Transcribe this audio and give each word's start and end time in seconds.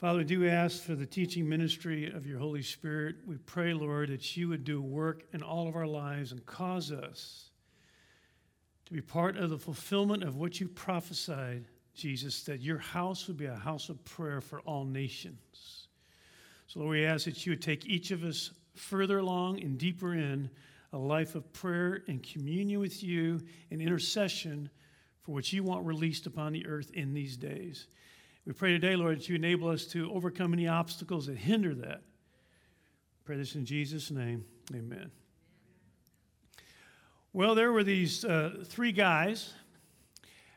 Father, 0.00 0.20
we 0.20 0.24
do 0.24 0.48
ask 0.48 0.82
for 0.82 0.94
the 0.94 1.04
teaching 1.04 1.46
ministry 1.46 2.10
of 2.10 2.24
your 2.24 2.38
Holy 2.38 2.62
Spirit. 2.62 3.16
We 3.26 3.36
pray, 3.36 3.74
Lord, 3.74 4.08
that 4.08 4.34
you 4.34 4.48
would 4.48 4.64
do 4.64 4.80
work 4.80 5.24
in 5.34 5.42
all 5.42 5.68
of 5.68 5.76
our 5.76 5.86
lives 5.86 6.32
and 6.32 6.46
cause 6.46 6.90
us 6.90 7.50
to 8.86 8.94
be 8.94 9.02
part 9.02 9.36
of 9.36 9.50
the 9.50 9.58
fulfillment 9.58 10.22
of 10.22 10.36
what 10.36 10.58
you 10.58 10.68
prophesied, 10.68 11.66
Jesus, 11.92 12.44
that 12.44 12.62
your 12.62 12.78
house 12.78 13.28
would 13.28 13.36
be 13.36 13.44
a 13.44 13.54
house 13.54 13.90
of 13.90 14.02
prayer 14.06 14.40
for 14.40 14.60
all 14.60 14.86
nations. 14.86 15.88
So, 16.66 16.80
Lord, 16.80 16.92
we 16.92 17.04
ask 17.04 17.26
that 17.26 17.44
you 17.44 17.52
would 17.52 17.60
take 17.60 17.84
each 17.84 18.10
of 18.10 18.24
us 18.24 18.52
further 18.74 19.18
along 19.18 19.60
and 19.60 19.76
deeper 19.76 20.14
in 20.14 20.48
a 20.94 20.98
life 20.98 21.34
of 21.34 21.52
prayer 21.52 22.04
and 22.08 22.22
communion 22.22 22.80
with 22.80 23.02
you 23.02 23.42
and 23.70 23.82
intercession 23.82 24.70
for 25.20 25.32
what 25.32 25.52
you 25.52 25.62
want 25.62 25.84
released 25.84 26.24
upon 26.24 26.54
the 26.54 26.66
earth 26.66 26.90
in 26.94 27.12
these 27.12 27.36
days. 27.36 27.86
We 28.50 28.54
pray 28.54 28.72
today, 28.72 28.96
Lord, 28.96 29.16
that 29.16 29.28
you 29.28 29.36
enable 29.36 29.68
us 29.68 29.84
to 29.92 30.12
overcome 30.12 30.52
any 30.52 30.66
obstacles 30.66 31.28
that 31.28 31.36
hinder 31.36 31.72
that. 31.72 32.02
Pray 33.24 33.36
this 33.36 33.54
in 33.54 33.64
Jesus' 33.64 34.10
name. 34.10 34.44
Amen. 34.74 35.12
Well, 37.32 37.54
there 37.54 37.70
were 37.70 37.84
these 37.84 38.24
uh, 38.24 38.64
three 38.66 38.90
guys. 38.90 39.52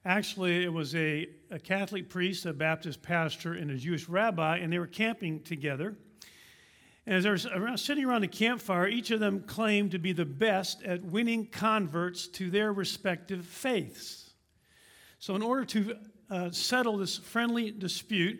Actually, 0.06 0.64
it 0.64 0.74
was 0.74 0.96
a, 0.96 1.30
a 1.52 1.60
Catholic 1.60 2.10
priest, 2.10 2.48
a 2.48 2.54
Baptist 2.54 3.04
pastor, 3.04 3.54
and 3.54 3.70
a 3.70 3.78
Jewish 3.78 4.10
rabbi, 4.10 4.58
and 4.58 4.74
they 4.74 4.80
were 4.80 4.88
camping 4.88 5.42
together. 5.42 5.96
And 7.06 7.16
as 7.16 7.26
they 7.26 7.30
were 7.30 7.62
around, 7.64 7.78
sitting 7.78 8.06
around 8.06 8.22
the 8.22 8.28
campfire, 8.28 8.88
each 8.88 9.12
of 9.12 9.20
them 9.20 9.42
claimed 9.42 9.92
to 9.92 10.00
be 10.00 10.14
the 10.14 10.26
best 10.26 10.82
at 10.82 11.04
winning 11.04 11.46
converts 11.46 12.26
to 12.30 12.50
their 12.50 12.74
respective 12.74 13.46
faiths. 13.46 14.34
So, 15.20 15.36
in 15.36 15.44
order 15.44 15.64
to 15.66 15.96
uh, 16.34 16.50
settle 16.50 16.98
this 16.98 17.20
friendly 17.20 17.70
dispute, 17.70 18.40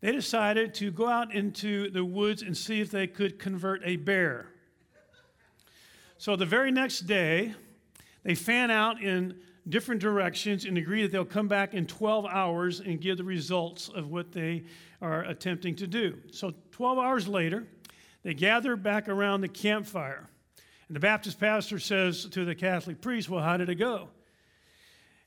they 0.00 0.10
decided 0.10 0.72
to 0.72 0.90
go 0.90 1.06
out 1.06 1.34
into 1.34 1.90
the 1.90 2.02
woods 2.02 2.40
and 2.40 2.56
see 2.56 2.80
if 2.80 2.90
they 2.90 3.06
could 3.06 3.38
convert 3.38 3.82
a 3.84 3.96
bear. 3.96 4.48
So 6.16 6.34
the 6.34 6.46
very 6.46 6.72
next 6.72 7.00
day, 7.00 7.54
they 8.22 8.34
fan 8.34 8.70
out 8.70 9.02
in 9.02 9.38
different 9.68 10.00
directions 10.00 10.64
and 10.64 10.78
agree 10.78 11.02
that 11.02 11.12
they'll 11.12 11.26
come 11.26 11.46
back 11.46 11.74
in 11.74 11.86
12 11.86 12.24
hours 12.24 12.80
and 12.80 12.98
give 12.98 13.18
the 13.18 13.24
results 13.24 13.90
of 13.90 14.10
what 14.10 14.32
they 14.32 14.64
are 15.02 15.24
attempting 15.24 15.76
to 15.76 15.86
do. 15.86 16.16
So 16.32 16.54
12 16.70 16.98
hours 16.98 17.28
later, 17.28 17.66
they 18.22 18.32
gather 18.32 18.76
back 18.76 19.10
around 19.10 19.42
the 19.42 19.48
campfire. 19.48 20.30
And 20.88 20.96
the 20.96 21.00
Baptist 21.00 21.38
pastor 21.38 21.78
says 21.78 22.24
to 22.30 22.46
the 22.46 22.54
Catholic 22.54 23.02
priest, 23.02 23.28
Well, 23.28 23.42
how 23.42 23.58
did 23.58 23.68
it 23.68 23.74
go? 23.74 24.08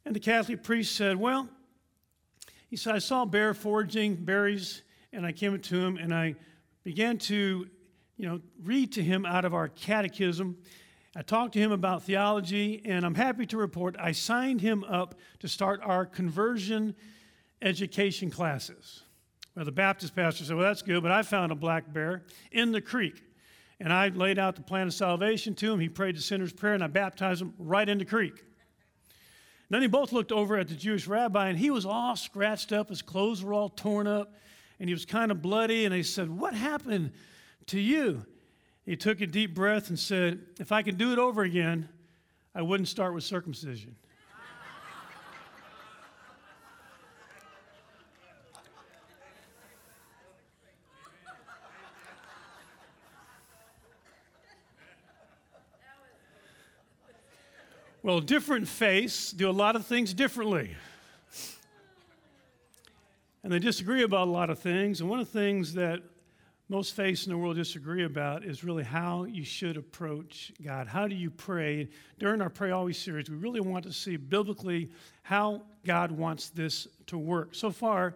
And 0.05 0.15
the 0.15 0.19
Catholic 0.19 0.63
priest 0.63 0.95
said, 0.95 1.17
Well, 1.17 1.49
he 2.69 2.75
said, 2.75 2.95
I 2.95 2.99
saw 2.99 3.23
a 3.23 3.25
bear 3.25 3.53
foraging 3.53 4.15
berries, 4.15 4.83
and 5.13 5.25
I 5.25 5.31
came 5.31 5.53
up 5.53 5.61
to 5.63 5.79
him 5.79 5.97
and 5.97 6.13
I 6.13 6.35
began 6.83 7.17
to, 7.17 7.67
you 8.17 8.27
know, 8.27 8.41
read 8.63 8.93
to 8.93 9.03
him 9.03 9.25
out 9.25 9.45
of 9.45 9.53
our 9.53 9.69
catechism. 9.69 10.57
I 11.15 11.21
talked 11.21 11.53
to 11.53 11.59
him 11.59 11.71
about 11.71 12.03
theology, 12.03 12.81
and 12.85 13.05
I'm 13.05 13.15
happy 13.15 13.45
to 13.47 13.57
report 13.57 13.95
I 13.99 14.11
signed 14.11 14.61
him 14.61 14.83
up 14.83 15.15
to 15.39 15.47
start 15.47 15.81
our 15.83 16.05
conversion 16.05 16.95
education 17.61 18.29
classes. 18.29 19.03
Well, 19.55 19.65
the 19.65 19.71
Baptist 19.71 20.15
pastor 20.15 20.43
said, 20.43 20.55
Well, 20.55 20.65
that's 20.65 20.83
good, 20.83 21.01
but 21.01 21.11
I 21.11 21.23
found 21.23 21.51
a 21.51 21.55
black 21.55 21.91
bear 21.91 22.23
in 22.51 22.71
the 22.71 22.81
creek. 22.81 23.23
And 23.79 23.93
I 23.93 24.09
laid 24.09 24.39
out 24.39 24.55
the 24.55 24.61
plan 24.61 24.87
of 24.87 24.93
salvation 24.93 25.55
to 25.55 25.73
him. 25.73 25.79
He 25.79 25.89
prayed 25.89 26.15
the 26.15 26.21
sinner's 26.21 26.53
prayer, 26.53 26.73
and 26.73 26.83
I 26.83 26.87
baptized 26.87 27.41
him 27.41 27.53
right 27.57 27.87
in 27.87 27.97
the 27.97 28.05
creek. 28.05 28.43
Then 29.69 29.81
they 29.81 29.87
both 29.87 30.13
looked 30.13 30.31
over 30.31 30.57
at 30.57 30.69
the 30.69 30.75
Jewish 30.75 31.07
rabbi, 31.07 31.49
and 31.49 31.57
he 31.57 31.69
was 31.71 31.85
all 31.85 32.15
scratched 32.15 32.71
up. 32.71 32.89
His 32.89 33.01
clothes 33.01 33.43
were 33.43 33.53
all 33.53 33.69
torn 33.69 34.07
up, 34.07 34.33
and 34.79 34.89
he 34.89 34.93
was 34.93 35.05
kind 35.05 35.31
of 35.31 35.41
bloody. 35.41 35.85
And 35.85 35.93
they 35.93 36.03
said, 36.03 36.29
What 36.29 36.53
happened 36.53 37.11
to 37.67 37.79
you? 37.79 38.25
He 38.85 38.95
took 38.95 39.19
a 39.19 39.27
deep 39.27 39.53
breath 39.53 39.89
and 39.89 39.99
said, 39.99 40.39
If 40.59 40.71
I 40.71 40.83
could 40.83 40.97
do 40.97 41.11
it 41.11 41.19
over 41.19 41.43
again, 41.43 41.89
I 42.55 42.61
wouldn't 42.61 42.87
start 42.87 43.13
with 43.13 43.25
circumcision. 43.25 43.95
Well, 58.07 58.21
different 58.21 58.69
faiths 58.69 59.33
do 59.33 59.49
a 59.49 59.51
lot 59.51 59.75
of 59.75 59.85
things 59.85 60.13
differently. 60.13 60.73
And 63.43 63.51
they 63.51 63.59
disagree 63.59 64.03
about 64.03 64.29
a 64.29 64.31
lot 64.31 64.49
of 64.49 64.59
things. 64.59 65.01
And 65.01 65.09
one 65.09 65.19
of 65.19 65.29
the 65.29 65.37
things 65.37 65.73
that 65.73 66.03
most 66.69 66.95
faiths 66.95 67.25
in 67.25 67.33
the 67.33 67.37
world 67.37 67.57
disagree 67.57 68.05
about 68.05 68.45
is 68.45 68.63
really 68.63 68.85
how 68.85 69.25
you 69.25 69.43
should 69.43 69.75
approach 69.75 70.53
God. 70.63 70.87
How 70.87 71.09
do 71.09 71.15
you 71.15 71.29
pray? 71.29 71.89
During 72.17 72.41
our 72.41 72.49
Pray 72.49 72.71
Always 72.71 72.97
series, 72.97 73.29
we 73.29 73.35
really 73.35 73.59
want 73.59 73.83
to 73.83 73.91
see 73.91 74.15
biblically 74.15 74.89
how 75.23 75.63
God 75.85 76.09
wants 76.09 76.47
this 76.47 76.87
to 77.07 77.17
work. 77.17 77.55
So 77.55 77.71
far, 77.71 78.15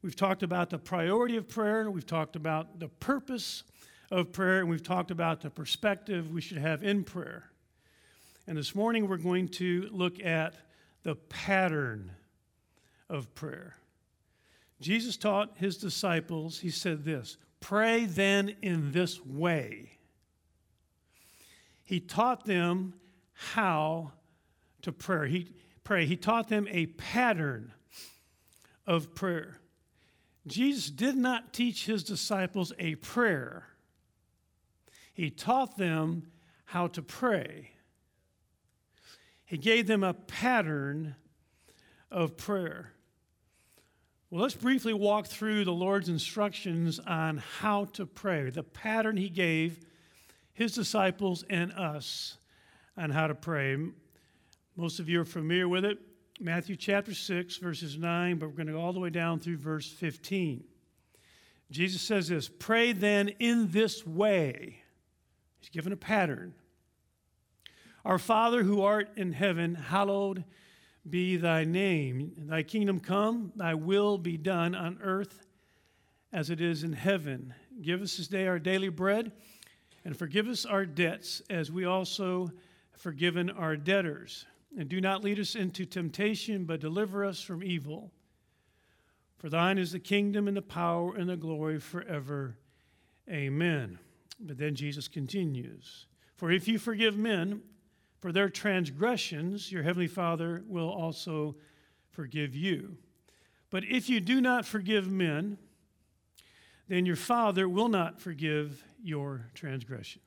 we've 0.00 0.14
talked 0.14 0.44
about 0.44 0.70
the 0.70 0.78
priority 0.78 1.36
of 1.36 1.48
prayer, 1.48 1.90
we've 1.90 2.06
talked 2.06 2.36
about 2.36 2.78
the 2.78 2.86
purpose 2.86 3.64
of 4.12 4.30
prayer, 4.30 4.60
and 4.60 4.68
we've 4.68 4.84
talked 4.84 5.10
about 5.10 5.40
the 5.40 5.50
perspective 5.50 6.30
we 6.30 6.40
should 6.40 6.58
have 6.58 6.84
in 6.84 7.02
prayer. 7.02 7.50
And 8.48 8.56
this 8.56 8.74
morning 8.74 9.08
we're 9.08 9.18
going 9.18 9.48
to 9.48 9.90
look 9.92 10.24
at 10.24 10.54
the 11.02 11.16
pattern 11.16 12.12
of 13.10 13.34
prayer. 13.34 13.76
Jesus 14.80 15.18
taught 15.18 15.58
his 15.58 15.76
disciples, 15.76 16.58
he 16.58 16.70
said 16.70 17.04
this 17.04 17.36
Pray 17.60 18.06
then 18.06 18.56
in 18.62 18.92
this 18.92 19.22
way. 19.22 19.98
He 21.84 22.00
taught 22.00 22.46
them 22.46 22.94
how 23.34 24.12
to 24.80 24.92
pray. 24.92 25.28
He, 25.28 25.52
pray. 25.84 26.06
he 26.06 26.16
taught 26.16 26.48
them 26.48 26.66
a 26.70 26.86
pattern 26.86 27.74
of 28.86 29.14
prayer. 29.14 29.58
Jesus 30.46 30.88
did 30.88 31.16
not 31.16 31.52
teach 31.52 31.84
his 31.84 32.02
disciples 32.02 32.72
a 32.78 32.94
prayer, 32.94 33.66
he 35.12 35.28
taught 35.28 35.76
them 35.76 36.28
how 36.64 36.86
to 36.86 37.02
pray. 37.02 37.72
He 39.48 39.56
gave 39.56 39.86
them 39.86 40.04
a 40.04 40.12
pattern 40.12 41.16
of 42.10 42.36
prayer. 42.36 42.92
Well, 44.28 44.42
let's 44.42 44.54
briefly 44.54 44.92
walk 44.92 45.26
through 45.26 45.64
the 45.64 45.72
Lord's 45.72 46.10
instructions 46.10 46.98
on 46.98 47.38
how 47.38 47.86
to 47.94 48.04
pray, 48.04 48.50
the 48.50 48.62
pattern 48.62 49.16
He 49.16 49.30
gave 49.30 49.80
His 50.52 50.74
disciples 50.74 51.46
and 51.48 51.72
us 51.72 52.36
on 52.94 53.08
how 53.08 53.26
to 53.26 53.34
pray. 53.34 53.78
Most 54.76 55.00
of 55.00 55.08
you 55.08 55.22
are 55.22 55.24
familiar 55.24 55.66
with 55.66 55.86
it. 55.86 55.98
Matthew 56.38 56.76
chapter 56.76 57.14
6, 57.14 57.56
verses 57.56 57.96
9, 57.96 58.36
but 58.36 58.50
we're 58.50 58.54
going 58.54 58.66
to 58.66 58.74
go 58.74 58.82
all 58.82 58.92
the 58.92 59.00
way 59.00 59.08
down 59.08 59.40
through 59.40 59.56
verse 59.56 59.90
15. 59.90 60.62
Jesus 61.70 62.02
says 62.02 62.28
this 62.28 62.50
Pray 62.50 62.92
then 62.92 63.28
in 63.38 63.70
this 63.70 64.06
way. 64.06 64.82
He's 65.58 65.70
given 65.70 65.94
a 65.94 65.96
pattern. 65.96 66.52
Our 68.08 68.18
Father 68.18 68.62
who 68.62 68.80
art 68.80 69.10
in 69.16 69.34
heaven, 69.34 69.74
hallowed 69.74 70.42
be 71.10 71.36
thy 71.36 71.64
name. 71.64 72.32
Thy 72.38 72.62
kingdom 72.62 73.00
come, 73.00 73.52
thy 73.54 73.74
will 73.74 74.16
be 74.16 74.38
done 74.38 74.74
on 74.74 74.98
earth 75.02 75.44
as 76.32 76.48
it 76.48 76.62
is 76.62 76.84
in 76.84 76.94
heaven. 76.94 77.52
Give 77.82 78.00
us 78.00 78.16
this 78.16 78.26
day 78.26 78.46
our 78.46 78.58
daily 78.58 78.88
bread, 78.88 79.30
and 80.06 80.16
forgive 80.16 80.48
us 80.48 80.64
our 80.64 80.86
debts 80.86 81.42
as 81.50 81.70
we 81.70 81.84
also 81.84 82.46
have 82.92 83.00
forgiven 83.02 83.50
our 83.50 83.76
debtors. 83.76 84.46
And 84.78 84.88
do 84.88 85.02
not 85.02 85.22
lead 85.22 85.38
us 85.38 85.54
into 85.54 85.84
temptation, 85.84 86.64
but 86.64 86.80
deliver 86.80 87.26
us 87.26 87.42
from 87.42 87.62
evil. 87.62 88.10
For 89.36 89.50
thine 89.50 89.76
is 89.76 89.92
the 89.92 90.00
kingdom 90.00 90.48
and 90.48 90.56
the 90.56 90.62
power 90.62 91.14
and 91.14 91.28
the 91.28 91.36
glory 91.36 91.78
forever. 91.78 92.56
Amen. 93.30 93.98
But 94.40 94.56
then 94.56 94.74
Jesus 94.74 95.08
continues 95.08 96.06
For 96.36 96.50
if 96.50 96.66
you 96.66 96.78
forgive 96.78 97.18
men, 97.18 97.60
for 98.20 98.32
their 98.32 98.48
transgressions, 98.48 99.70
your 99.70 99.82
heavenly 99.82 100.08
Father 100.08 100.64
will 100.66 100.90
also 100.90 101.56
forgive 102.10 102.54
you. 102.54 102.96
But 103.70 103.84
if 103.84 104.08
you 104.08 104.20
do 104.20 104.40
not 104.40 104.64
forgive 104.64 105.10
men, 105.10 105.58
then 106.88 107.06
your 107.06 107.16
Father 107.16 107.68
will 107.68 107.88
not 107.88 108.20
forgive 108.20 108.82
your 109.02 109.46
transgressions. 109.54 110.24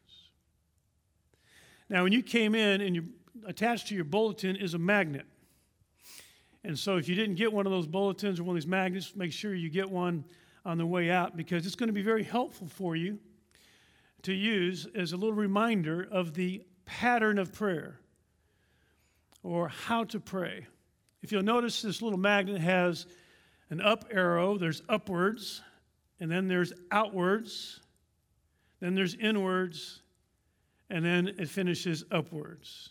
Now, 1.90 2.04
when 2.04 2.14
you 2.14 2.24
came 2.24 2.56
in 2.56 2.82
and 2.82 2.96
you 2.96 3.10
attached 3.46 3.88
to 3.88 3.96
your 3.96 4.04
bulletin 4.06 4.56
is 4.56 4.74
a 4.74 4.80
magnet. 4.80 5.26
And 6.64 6.78
so, 6.78 6.98
if 6.98 7.10
you 7.10 7.16
didn't 7.16 7.36
get 7.36 7.52
one 7.52 7.66
of 7.66 7.72
those 7.72 7.88
bulletins 7.88 8.40
or 8.40 8.44
one 8.44 8.56
of 8.56 8.62
these 8.62 8.70
magnets, 8.70 9.16
make 9.16 9.34
sure 9.34 9.54
you 9.54 9.70
get 9.70 9.90
one 9.90 10.24
on 10.64 10.78
the 10.78 10.86
way 10.86 11.10
out 11.10 11.36
because 11.36 11.66
it's 11.66 11.76
going 11.76 11.88
to 11.88 11.94
be 11.94 12.04
very 12.04 12.24
helpful 12.24 12.68
for 12.68 12.96
you 12.96 13.20
to 14.22 14.34
use 14.34 14.88
as 14.94 15.14
a 15.14 15.18
little 15.18 15.34
reminder 15.34 16.08
of 16.12 16.36
the 16.36 16.62
pattern 16.86 17.38
of 17.38 17.54
prayer 17.54 18.00
or 19.44 19.68
how 19.70 20.04
to 20.06 20.20
pray. 20.20 20.68
If 21.22 21.32
you'll 21.32 21.44
notice, 21.44 21.82
this 21.82 22.02
little 22.02 22.20
magnet 22.20 22.62
has 22.62 23.06
an 23.70 23.82
up 23.82 24.06
arrow, 24.12 24.58
there's 24.58 24.82
upwards, 24.90 25.62
and 26.20 26.32
then 26.32 26.48
there's 26.48 26.74
outwards, 26.92 27.80
then 28.80 28.96
there's 28.96 29.16
inwards, 29.16 30.02
and 30.90 31.06
then 31.06 31.28
it 31.40 31.50
finishes 31.50 32.04
upwards. 32.12 32.90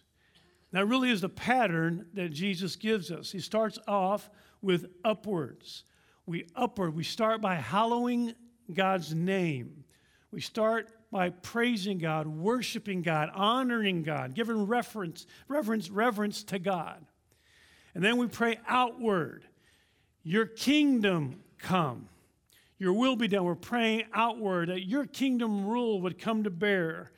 That 0.73 0.87
really 0.87 1.11
is 1.11 1.21
the 1.21 1.29
pattern 1.29 2.07
that 2.15 2.31
Jesus 2.31 2.77
gives 2.77 3.11
us. 3.11 3.31
He 3.33 3.41
starts 3.41 3.79
off 3.89 4.31
with 4.63 4.87
upwards. 5.05 5.85
We 6.27 6.47
upward, 6.55 6.95
we 6.95 7.03
start 7.03 7.41
by 7.41 7.57
hallowing 7.57 8.35
God's 8.73 9.15
name. 9.15 9.85
We 10.31 10.41
start 10.41 10.91
by 11.11 11.31
praising 11.31 11.99
God, 11.99 12.27
worshiping 12.27 13.03
God, 13.03 13.31
honoring 13.35 14.03
God, 14.03 14.35
giving 14.35 14.67
reference, 14.67 15.27
reverence, 15.49 15.91
reverence 15.91 16.45
to 16.45 16.59
God. 16.59 17.05
And 17.95 18.05
then 18.05 18.17
we 18.17 18.29
pray 18.29 18.61
outward. 18.69 19.45
Your 20.23 20.47
kingdom 20.47 21.43
come. 21.59 22.09
Your 22.79 22.93
will 22.93 23.17
be 23.17 23.29
done. 23.29 23.45
We're 23.45 23.57
praying 23.57 24.05
outward 24.15 24.69
that 24.69 24.87
your 24.87 25.05
kingdom 25.05 25.67
rule 25.67 26.01
would 26.03 26.19
come 26.19 26.45
to 26.45 26.51
bear 26.51 27.11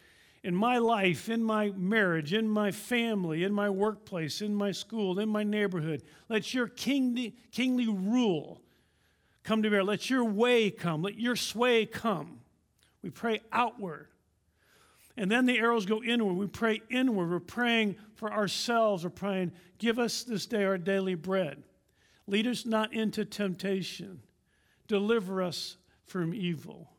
in 0.42 0.56
my 0.56 0.78
life, 0.78 1.28
in 1.28 1.42
my 1.42 1.70
marriage, 1.76 2.32
in 2.32 2.48
my 2.48 2.72
family, 2.72 3.44
in 3.44 3.52
my 3.52 3.70
workplace, 3.70 4.40
in 4.40 4.54
my 4.54 4.72
school, 4.72 5.20
in 5.20 5.28
my 5.28 5.44
neighborhood. 5.44 6.02
Let 6.28 6.52
your 6.52 6.66
kingly, 6.66 7.36
kingly 7.52 7.86
rule 7.86 8.60
come 9.44 9.62
to 9.62 9.70
bear. 9.70 9.84
Let 9.84 10.10
your 10.10 10.24
way 10.24 10.70
come. 10.70 11.02
Let 11.02 11.18
your 11.18 11.36
sway 11.36 11.86
come. 11.86 12.41
We 13.02 13.10
pray 13.10 13.40
outward. 13.50 14.08
And 15.16 15.30
then 15.30 15.44
the 15.44 15.58
arrows 15.58 15.84
go 15.84 16.02
inward. 16.02 16.34
We 16.34 16.46
pray 16.46 16.80
inward. 16.88 17.30
We're 17.30 17.40
praying 17.40 17.96
for 18.14 18.32
ourselves. 18.32 19.04
We're 19.04 19.10
praying, 19.10 19.52
give 19.78 19.98
us 19.98 20.22
this 20.22 20.46
day 20.46 20.64
our 20.64 20.78
daily 20.78 21.14
bread. 21.14 21.62
Lead 22.26 22.46
us 22.46 22.64
not 22.64 22.94
into 22.94 23.24
temptation. 23.24 24.22
Deliver 24.86 25.42
us 25.42 25.76
from 26.04 26.32
evil. 26.32 26.90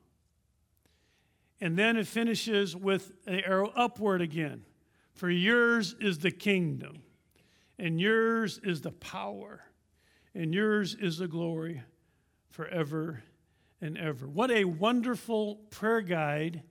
And 1.60 1.78
then 1.78 1.98
it 1.98 2.08
finishes 2.08 2.76
with 2.76 3.14
an 3.26 3.40
arrow 3.40 3.72
upward 3.76 4.22
again. 4.22 4.66
For 5.14 5.30
yours 5.30 5.96
is 6.00 6.20
the 6.20 6.32
kingdom, 6.32 7.04
and 7.78 8.02
yours 8.02 8.60
is 8.64 8.82
the 8.82 8.92
power, 8.92 9.62
and 10.34 10.54
yours 10.54 10.96
is 10.96 11.20
the 11.20 11.28
glory 11.28 11.84
forever 12.50 13.24
and 13.84 13.98
ever. 13.98 14.26
What 14.28 14.50
a 14.50 14.64
wonderful 14.64 15.56
prayer 15.70 16.00
guide 16.00 16.64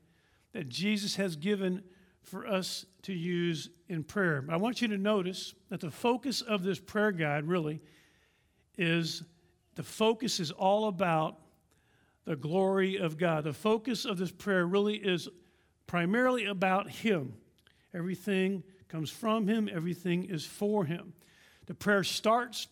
that 0.54 0.70
Jesus 0.70 1.16
has 1.16 1.36
given 1.36 1.82
for 2.22 2.46
us 2.46 2.86
to 3.02 3.12
use 3.12 3.68
in 3.88 4.02
prayer. 4.02 4.44
I 4.48 4.56
want 4.56 4.80
you 4.80 4.88
to 4.88 4.96
notice 4.96 5.54
that 5.68 5.80
the 5.80 5.90
focus 5.90 6.40
of 6.40 6.62
this 6.62 6.80
prayer 6.80 7.12
guide 7.12 7.44
really 7.44 7.82
is 8.78 9.24
the 9.74 9.82
focus 9.82 10.40
is 10.40 10.52
all 10.52 10.88
about 10.88 11.38
the 12.24 12.34
glory 12.34 12.96
of 12.96 13.18
God. 13.18 13.44
The 13.44 13.52
focus 13.52 14.06
of 14.06 14.16
this 14.16 14.32
prayer 14.32 14.66
really 14.66 14.96
is 14.96 15.28
primarily 15.86 16.46
about 16.46 16.88
Him. 16.88 17.34
Everything 17.92 18.62
comes 18.88 19.10
from 19.10 19.46
Him, 19.46 19.68
everything 19.70 20.24
is 20.24 20.46
for 20.46 20.86
Him. 20.86 21.12
The 21.66 21.74
prayer 21.74 22.04
starts 22.04 22.68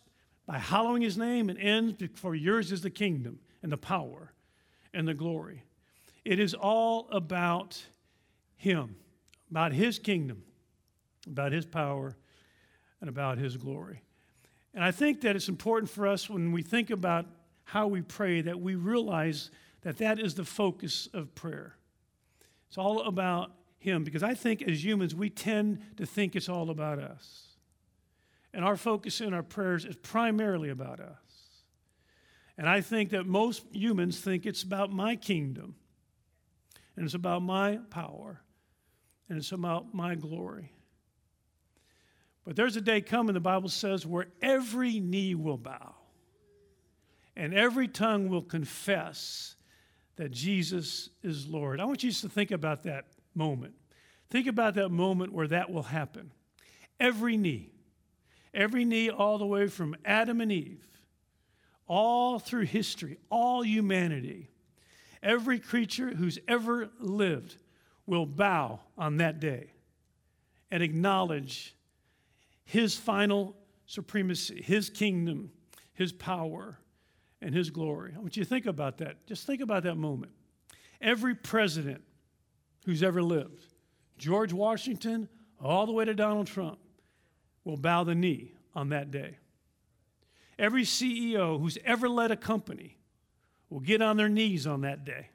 by 0.47 0.57
hallowing 0.57 1.03
His 1.03 1.17
name 1.17 1.47
and 1.49 1.59
ends 1.59 2.01
for 2.15 2.33
yours 2.33 2.71
is 2.71 2.81
the 2.81 2.89
kingdom 2.89 3.37
and 3.63 3.71
the 3.71 3.77
power 3.77 4.33
and 4.93 5.07
the 5.07 5.13
glory. 5.13 5.63
It 6.25 6.39
is 6.39 6.53
all 6.53 7.07
about 7.11 7.83
Him, 8.55 8.95
about 9.49 9.73
His 9.73 9.99
kingdom, 9.99 10.43
about 11.27 11.51
His 11.51 11.65
power, 11.65 12.15
and 12.99 13.09
about 13.09 13.37
His 13.37 13.57
glory. 13.57 14.01
And 14.73 14.83
I 14.83 14.91
think 14.91 15.21
that 15.21 15.35
it's 15.35 15.49
important 15.49 15.89
for 15.89 16.07
us 16.07 16.29
when 16.29 16.51
we 16.51 16.61
think 16.61 16.89
about 16.89 17.25
how 17.63 17.87
we 17.87 18.01
pray 18.01 18.41
that 18.41 18.59
we 18.59 18.75
realize 18.75 19.51
that 19.81 19.97
that 19.97 20.19
is 20.19 20.35
the 20.35 20.45
focus 20.45 21.07
of 21.13 21.33
prayer. 21.35 21.75
It's 22.67 22.77
all 22.77 23.01
about 23.01 23.51
Him 23.79 24.03
because 24.03 24.23
I 24.23 24.33
think 24.33 24.61
as 24.61 24.83
humans, 24.83 25.15
we 25.15 25.29
tend 25.29 25.81
to 25.97 26.05
think 26.05 26.35
it's 26.35 26.49
all 26.49 26.69
about 26.69 26.99
us. 26.99 27.47
And 28.53 28.63
our 28.65 28.77
focus 28.77 29.21
in 29.21 29.33
our 29.33 29.43
prayers 29.43 29.85
is 29.85 29.95
primarily 29.95 30.69
about 30.69 30.99
us. 30.99 31.30
And 32.57 32.67
I 32.69 32.81
think 32.81 33.11
that 33.11 33.25
most 33.25 33.63
humans 33.71 34.19
think 34.19 34.45
it's 34.45 34.63
about 34.63 34.91
my 34.91 35.15
kingdom, 35.15 35.75
and 36.95 37.05
it's 37.05 37.13
about 37.13 37.41
my 37.41 37.79
power, 37.89 38.41
and 39.29 39.37
it's 39.37 39.51
about 39.51 39.93
my 39.93 40.15
glory. 40.15 40.71
But 42.43 42.55
there's 42.55 42.75
a 42.75 42.81
day 42.81 43.01
coming, 43.01 43.33
the 43.33 43.39
Bible 43.39 43.69
says, 43.69 44.05
where 44.05 44.27
every 44.41 44.99
knee 44.99 45.35
will 45.35 45.57
bow 45.57 45.95
and 47.35 47.53
every 47.53 47.87
tongue 47.87 48.29
will 48.29 48.41
confess 48.41 49.55
that 50.17 50.31
Jesus 50.31 51.09
is 51.23 51.47
Lord. 51.47 51.79
I 51.79 51.85
want 51.85 52.03
you 52.03 52.11
to 52.11 52.29
think 52.29 52.51
about 52.51 52.83
that 52.83 53.05
moment. 53.33 53.73
Think 54.29 54.47
about 54.47 54.75
that 54.75 54.89
moment 54.89 55.33
where 55.33 55.47
that 55.47 55.71
will 55.71 55.83
happen. 55.83 56.31
Every 56.99 57.37
knee, 57.37 57.71
every 58.53 58.85
knee, 58.85 59.09
all 59.09 59.37
the 59.37 59.45
way 59.45 59.67
from 59.67 59.95
Adam 60.03 60.41
and 60.41 60.51
Eve, 60.51 60.87
all 61.91 62.39
through 62.39 62.63
history, 62.63 63.17
all 63.29 63.65
humanity, 63.65 64.49
every 65.21 65.59
creature 65.59 66.15
who's 66.15 66.39
ever 66.47 66.89
lived 67.01 67.57
will 68.05 68.25
bow 68.25 68.79
on 68.97 69.17
that 69.17 69.41
day 69.41 69.69
and 70.71 70.81
acknowledge 70.81 71.75
his 72.63 72.95
final 72.95 73.53
supremacy, 73.87 74.61
his 74.61 74.89
kingdom, 74.89 75.51
his 75.93 76.13
power, 76.13 76.79
and 77.41 77.53
his 77.53 77.69
glory. 77.69 78.13
I 78.15 78.19
want 78.19 78.37
you 78.37 78.43
to 78.45 78.49
think 78.49 78.67
about 78.67 78.99
that. 78.99 79.27
Just 79.27 79.45
think 79.45 79.59
about 79.59 79.83
that 79.83 79.95
moment. 79.95 80.31
Every 81.01 81.35
president 81.35 82.01
who's 82.85 83.03
ever 83.03 83.21
lived, 83.21 83.65
George 84.17 84.53
Washington, 84.53 85.27
all 85.61 85.85
the 85.85 85.91
way 85.91 86.05
to 86.05 86.13
Donald 86.13 86.47
Trump, 86.47 86.79
will 87.65 87.75
bow 87.75 88.05
the 88.05 88.15
knee 88.15 88.53
on 88.73 88.87
that 88.89 89.11
day. 89.11 89.35
Every 90.61 90.83
CEO 90.83 91.59
who's 91.59 91.79
ever 91.83 92.07
led 92.07 92.29
a 92.29 92.35
company 92.37 92.99
will 93.71 93.79
get 93.79 93.99
on 93.99 94.15
their 94.15 94.29
knees 94.29 94.67
on 94.67 94.81
that 94.81 95.03
day. 95.03 95.29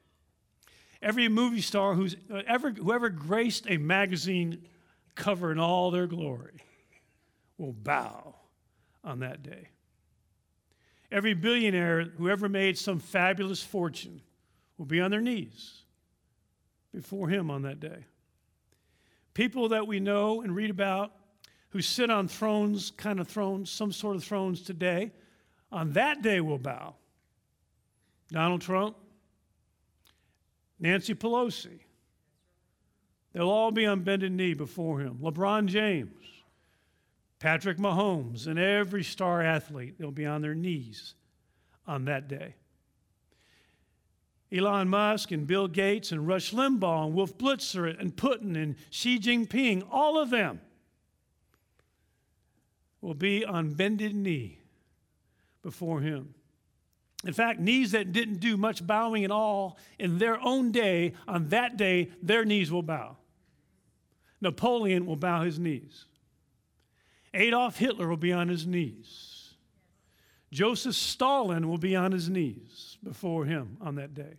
Every 1.03 1.29
movie 1.29 1.61
star 1.61 1.95
who's 1.95 2.15
uh, 2.33 2.43
ever, 2.47 2.71
whoever 2.71 3.11
graced 3.11 3.67
a 3.69 3.77
magazine 3.77 4.69
cover 5.17 5.51
in 5.51 5.59
all 5.59 5.91
their 5.91 6.07
glory 6.07 6.63
will 7.59 7.73
bow 7.73 8.37
on 9.03 9.19
that 9.19 9.43
day. 9.43 9.71
Every 11.11 11.35
billionaire 11.35 12.05
who 12.05 12.31
ever 12.31 12.49
made 12.49 12.79
some 12.79 13.01
fabulous 13.01 13.61
fortune 13.61 14.23
will 14.79 14.87
be 14.87 15.01
on 15.01 15.11
their 15.11 15.21
knees 15.21 15.83
before 16.95 17.29
him 17.29 17.51
on 17.51 17.63
that 17.63 17.81
day. 17.81 18.05
People 19.35 19.71
that 19.71 19.89
we 19.89 19.99
know 19.99 20.43
and 20.43 20.55
read 20.55 20.71
about 20.71 21.13
who 21.77 21.83
sit 21.83 22.09
on 22.09 22.27
thrones, 22.27 22.91
kind 22.97 23.21
of 23.21 23.29
thrones, 23.29 23.71
some 23.71 23.93
sort 23.93 24.17
of 24.17 24.25
thrones 24.25 24.63
today, 24.63 25.13
on 25.71 25.93
that 25.93 26.23
day 26.23 26.41
will 26.41 26.57
bow. 26.57 26.95
Donald 28.31 28.63
Trump, 28.63 28.97
Nancy 30.81 31.15
Pelosi, 31.15 31.81
they'll 33.35 33.51
all 33.51 33.71
be 33.71 33.85
on 33.85 34.01
bended 34.01 34.33
knee 34.33 34.55
before 34.55 35.01
him. 35.01 35.19
LeBron 35.21 35.67
James, 35.67 36.25
Patrick 37.41 37.77
Mahomes, 37.77 38.47
and 38.47 38.59
every 38.59 39.05
star 39.05 39.43
athlete, 39.43 39.99
they'll 39.99 40.11
be 40.11 40.25
on 40.25 40.41
their 40.41 40.55
knees 40.55 41.15
on 41.87 42.07
that 42.07 42.27
day. 42.27 42.55
Elon 44.51 44.89
Musk 44.89 45.31
and 45.31 45.47
Bill 45.47 45.69
Gates 45.69 46.11
and 46.11 46.27
Rush 46.27 46.53
Limbaugh 46.53 47.05
and 47.05 47.15
Wolf 47.15 47.37
Blitzer 47.37 48.01
and 48.01 48.17
Putin 48.17 48.57
and 48.57 48.77
Xi 48.89 49.19
Jinping, 49.19 49.87
all 49.91 50.17
of 50.19 50.31
them 50.31 50.63
will 53.07 53.15
be 53.15 53.45
on 53.45 53.71
bended 53.71 54.17
knee 54.17 54.59
before 55.63 56.01
him. 56.01 56.35
In 57.25 57.33
fact, 57.33 57.61
knees 57.61 57.93
that 57.93 58.11
didn't 58.11 58.41
do 58.41 58.57
much 58.57 58.85
bowing 58.85 59.23
at 59.23 59.31
all 59.31 59.79
in 59.97 60.19
their 60.19 60.41
own 60.41 60.73
day, 60.73 61.15
on 61.29 61.51
that 61.51 61.77
day, 61.77 62.11
their 62.21 62.45
knees 62.45 62.73
will 62.73 62.83
bow. 62.83 63.17
Napoleon 64.41 65.07
will 65.07 65.15
bow 65.15 65.45
his 65.45 65.57
knees. 65.57 66.07
Adolf 67.33 67.77
Hitler 67.79 68.09
will 68.09 68.17
be 68.17 68.33
on 68.33 68.49
his 68.49 68.67
knees. 68.67 69.55
Joseph 70.51 70.97
Stalin 70.97 71.69
will 71.69 71.79
be 71.79 71.95
on 71.95 72.11
his 72.11 72.29
knees 72.29 72.99
before 73.05 73.45
him 73.45 73.77
on 73.81 73.95
that 73.95 74.15
day. 74.15 74.35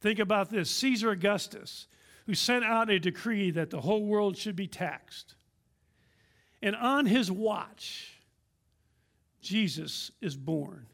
Think 0.00 0.18
about 0.18 0.50
this 0.50 0.68
Caesar 0.68 1.12
Augustus, 1.12 1.86
who 2.26 2.34
sent 2.34 2.64
out 2.64 2.90
a 2.90 2.98
decree 2.98 3.52
that 3.52 3.70
the 3.70 3.82
whole 3.82 4.04
world 4.04 4.36
should 4.36 4.56
be 4.56 4.66
taxed. 4.66 5.36
And 6.62 6.76
on 6.76 7.06
his 7.06 7.30
watch, 7.30 8.20
Jesus 9.40 10.12
is 10.20 10.36
born. 10.36 10.86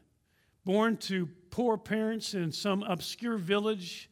Born 0.65 0.97
to 0.97 1.29
poor 1.51 1.77
parents 1.77 2.33
in 2.33 2.51
some 2.51 2.83
obscure 2.83 3.37
village 3.37 4.09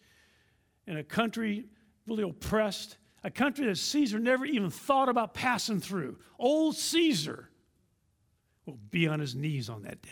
in 0.85 0.97
a 0.97 1.03
country 1.03 1.65
really 2.05 2.23
oppressed 2.23 2.97
a 3.23 3.29
country 3.29 3.65
that 3.65 3.77
Caesar 3.77 4.19
never 4.19 4.45
even 4.45 4.69
thought 4.69 5.09
about 5.09 5.33
passing 5.33 5.81
through. 5.81 6.17
Old 6.39 6.77
Caesar 6.77 7.49
will 8.65 8.77
be 8.89 9.07
on 9.07 9.19
his 9.19 9.35
knees 9.35 9.69
on 9.69 9.83
that 9.83 10.01
day. 10.01 10.09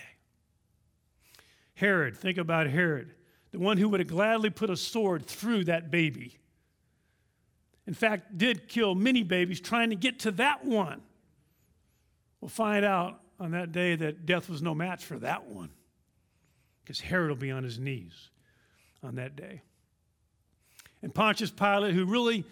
Herod, 1.76 2.18
think 2.18 2.38
about 2.38 2.68
Herod, 2.68 3.14
the 3.52 3.60
one 3.60 3.78
who 3.78 3.90
would 3.90 4.00
have 4.00 4.10
gladly 4.10 4.50
put 4.50 4.70
a 4.70 4.76
sword 4.76 5.26
through 5.26 5.66
that 5.66 5.92
baby. 5.92 6.40
In 7.88 7.94
fact, 7.94 8.38
did 8.38 8.68
kill 8.68 8.96
many 8.96 9.24
babies 9.24 9.62
trying 9.62 9.92
to 9.92 9.96
get 9.96 10.20
to 10.20 10.32
that 10.32 10.66
one. 10.66 11.02
We'll 12.46 12.52
find 12.52 12.86
out 12.86 13.22
on 13.40 13.50
that 13.54 13.72
day 13.72 13.96
that 13.96 14.28
death 14.28 14.52
was 14.52 14.62
no 14.62 14.76
match 14.76 15.04
for 15.04 15.18
that 15.18 15.48
one 15.48 15.72
because 16.84 17.00
Herod 17.00 17.30
will 17.30 17.36
be 17.36 17.50
on 17.50 17.64
his 17.64 17.80
knees 17.80 18.30
on 19.02 19.16
that 19.16 19.36
day. 19.36 19.64
And 21.02 21.12
Pontius 21.12 21.50
Pilate, 21.50 21.96
who 21.96 22.06
really 22.06 22.44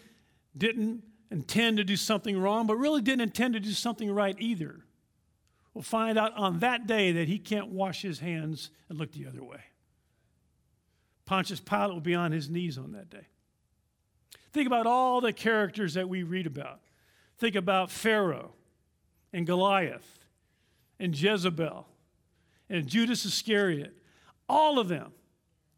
didn't 0.58 1.04
intend 1.30 1.78
to 1.78 1.84
do 1.84 1.96
something 1.96 2.36
wrong, 2.36 2.66
but 2.66 2.78
really 2.78 3.04
didn't 3.04 3.22
intend 3.22 3.54
to 3.54 3.60
do 3.60 3.70
something 3.70 4.10
right 4.10 4.36
either, 4.40 4.84
will 5.76 5.84
find 5.84 6.18
out 6.18 6.36
on 6.36 6.58
that 6.58 6.88
day 6.88 7.12
that 7.12 7.28
he 7.28 7.38
can't 7.38 7.68
wash 7.68 8.02
his 8.02 8.18
hands 8.18 8.72
and 8.90 8.98
look 8.98 9.12
the 9.12 9.28
other 9.28 9.44
way. 9.44 9.62
Pontius 11.26 11.60
Pilate 11.60 11.94
will 11.94 12.02
be 12.02 12.16
on 12.16 12.32
his 12.32 12.50
knees 12.50 12.80
on 12.80 12.94
that 12.94 13.12
day. 13.12 13.28
Think 14.54 14.66
about 14.66 14.88
all 14.88 15.22
the 15.22 15.34
characters 15.34 15.94
that 15.94 16.10
we 16.10 16.24
read 16.24 16.48
about. 16.48 16.80
Think 17.38 17.54
about 17.54 17.92
Pharaoh 17.92 18.54
and 19.34 19.46
Goliath 19.46 20.20
and 21.00 21.20
Jezebel 21.20 21.88
and 22.70 22.88
Judas 22.88 23.26
Iscariot. 23.26 23.94
All 24.48 24.80
of 24.80 24.88
them 24.88 25.12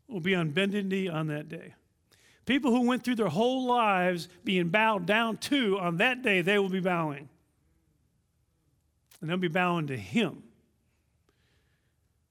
will 0.08 0.20
be 0.20 0.36
on 0.36 0.52
bended 0.52 0.86
knee 0.86 1.08
on 1.08 1.28
that 1.28 1.50
day. 1.50 1.74
People 2.46 2.72
who 2.72 2.82
went 2.82 3.04
through 3.04 3.16
their 3.16 3.28
whole 3.28 3.66
lives 3.66 4.28
being 4.44 4.70
bowed 4.70 5.06
down 5.08 5.38
to, 5.38 5.80
on 5.80 5.98
that 5.98 6.22
day, 6.22 6.42
they 6.42 6.60
will 6.60 6.70
be 6.70 6.80
bowing. 6.80 7.28
And 9.20 9.30
they'll 9.30 9.38
be 9.38 9.48
bowing 9.48 9.88
to 9.88 9.98
Him. 9.98 10.44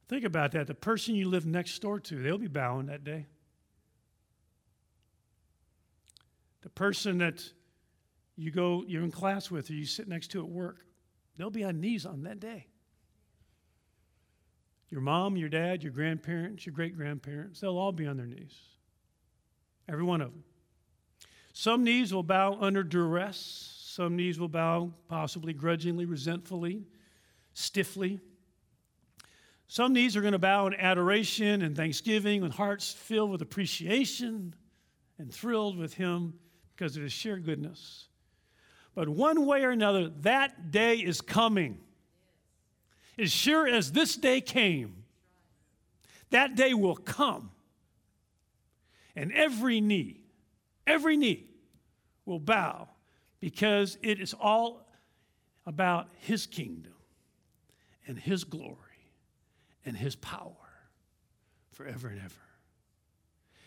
Think 0.08 0.24
about 0.24 0.52
that. 0.52 0.68
The 0.68 0.74
person 0.74 1.16
you 1.16 1.28
live 1.28 1.46
next 1.46 1.80
door 1.80 1.98
to, 1.98 2.22
they'll 2.22 2.38
be 2.38 2.46
bowing 2.46 2.86
that 2.86 3.02
day. 3.02 3.26
The 6.60 6.70
person 6.70 7.18
that 7.18 7.42
you 8.36 8.52
go, 8.52 8.84
you're 8.86 9.02
in 9.02 9.10
class 9.10 9.50
with, 9.50 9.68
or 9.70 9.74
you 9.74 9.86
sit 9.86 10.06
next 10.06 10.30
to 10.32 10.40
at 10.40 10.48
work, 10.48 10.84
they'll 11.36 11.50
be 11.50 11.64
on 11.64 11.80
knees 11.80 12.06
on 12.06 12.22
that 12.24 12.40
day. 12.40 12.66
Your 14.90 15.00
mom, 15.00 15.36
your 15.36 15.48
dad, 15.48 15.82
your 15.82 15.92
grandparents, 15.92 16.66
your 16.66 16.74
great 16.74 16.96
grandparents, 16.96 17.60
they'll 17.60 17.76
all 17.76 17.92
be 17.92 18.06
on 18.06 18.16
their 18.16 18.26
knees. 18.26 18.54
Every 19.88 20.04
one 20.04 20.20
of 20.20 20.30
them. 20.30 20.44
Some 21.52 21.84
knees 21.84 22.12
will 22.12 22.22
bow 22.22 22.58
under 22.60 22.82
duress. 22.82 23.36
Some 23.86 24.16
knees 24.16 24.38
will 24.40 24.48
bow 24.48 24.92
possibly 25.08 25.52
grudgingly, 25.52 26.04
resentfully, 26.04 26.84
stiffly. 27.54 28.20
Some 29.68 29.92
knees 29.92 30.16
are 30.16 30.20
going 30.20 30.32
to 30.32 30.38
bow 30.38 30.66
in 30.66 30.74
adoration 30.74 31.62
and 31.62 31.76
thanksgiving 31.76 32.42
with 32.42 32.52
hearts 32.52 32.92
filled 32.92 33.30
with 33.30 33.42
appreciation 33.42 34.54
and 35.18 35.32
thrilled 35.32 35.76
with 35.76 35.94
Him 35.94 36.34
because 36.74 36.96
of 36.96 37.02
His 37.02 37.12
sheer 37.12 37.38
goodness. 37.38 38.08
But 38.94 39.08
one 39.08 39.44
way 39.44 39.64
or 39.64 39.70
another, 39.70 40.08
that 40.20 40.70
day 40.70 40.96
is 40.96 41.20
coming. 41.20 41.78
As 43.18 43.32
sure 43.32 43.66
as 43.66 43.92
this 43.92 44.16
day 44.16 44.40
came, 44.40 45.04
that 46.30 46.56
day 46.56 46.74
will 46.74 46.96
come 46.96 47.50
and 49.16 49.32
every 49.32 49.80
knee, 49.80 50.20
every 50.86 51.16
knee 51.16 51.46
will 52.24 52.40
bow 52.40 52.88
because 53.40 53.98
it 54.02 54.20
is 54.20 54.34
all 54.34 54.86
about 55.66 56.08
His 56.20 56.46
kingdom 56.46 56.94
and 58.06 58.18
His 58.18 58.44
glory 58.44 58.76
and 59.84 59.96
His 59.96 60.16
power 60.16 60.52
forever 61.72 62.08
and 62.08 62.20
ever. 62.20 62.34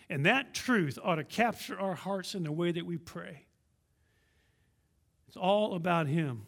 And 0.10 0.26
that 0.26 0.54
truth 0.54 0.98
ought 1.04 1.16
to 1.16 1.24
capture 1.24 1.80
our 1.80 1.96
hearts 1.96 2.34
in 2.34 2.44
the 2.44 2.52
way 2.52 2.72
that 2.72 2.86
we 2.86 2.98
pray. 2.98 3.47
It's 5.28 5.38
all 5.38 5.76
about 5.76 6.08
Him. 6.08 6.46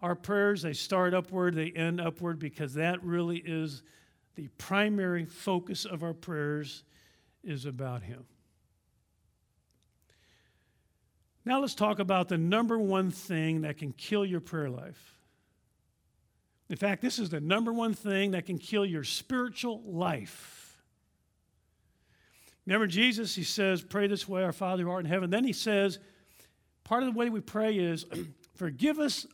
Our 0.00 0.14
prayers, 0.14 0.62
they 0.62 0.72
start 0.72 1.14
upward, 1.14 1.54
they 1.54 1.70
end 1.70 2.00
upward 2.00 2.38
because 2.38 2.74
that 2.74 3.02
really 3.04 3.38
is 3.38 3.82
the 4.34 4.48
primary 4.58 5.24
focus 5.24 5.84
of 5.84 6.02
our 6.02 6.14
prayers 6.14 6.82
is 7.44 7.66
about 7.66 8.02
Him. 8.02 8.24
Now 11.44 11.60
let's 11.60 11.74
talk 11.74 11.98
about 11.98 12.28
the 12.28 12.38
number 12.38 12.78
one 12.78 13.10
thing 13.10 13.62
that 13.62 13.78
can 13.78 13.92
kill 13.92 14.24
your 14.24 14.40
prayer 14.40 14.70
life. 14.70 15.16
In 16.68 16.76
fact, 16.76 17.02
this 17.02 17.18
is 17.18 17.30
the 17.30 17.40
number 17.40 17.72
one 17.72 17.94
thing 17.94 18.30
that 18.30 18.46
can 18.46 18.58
kill 18.58 18.86
your 18.86 19.04
spiritual 19.04 19.82
life. 19.84 20.82
Remember 22.64 22.86
Jesus, 22.86 23.34
he 23.34 23.42
says, 23.42 23.82
Pray 23.82 24.06
this 24.06 24.28
way, 24.28 24.44
our 24.44 24.52
Father 24.52 24.84
who 24.84 24.90
art 24.90 25.04
in 25.04 25.10
heaven. 25.10 25.30
Then 25.30 25.44
he 25.44 25.52
says, 25.52 25.98
Part 26.84 27.02
of 27.02 27.12
the 27.12 27.18
way 27.18 27.30
we 27.30 27.40
pray 27.40 27.76
is, 27.78 28.06
Forgive 28.54 28.98
us 28.98 29.26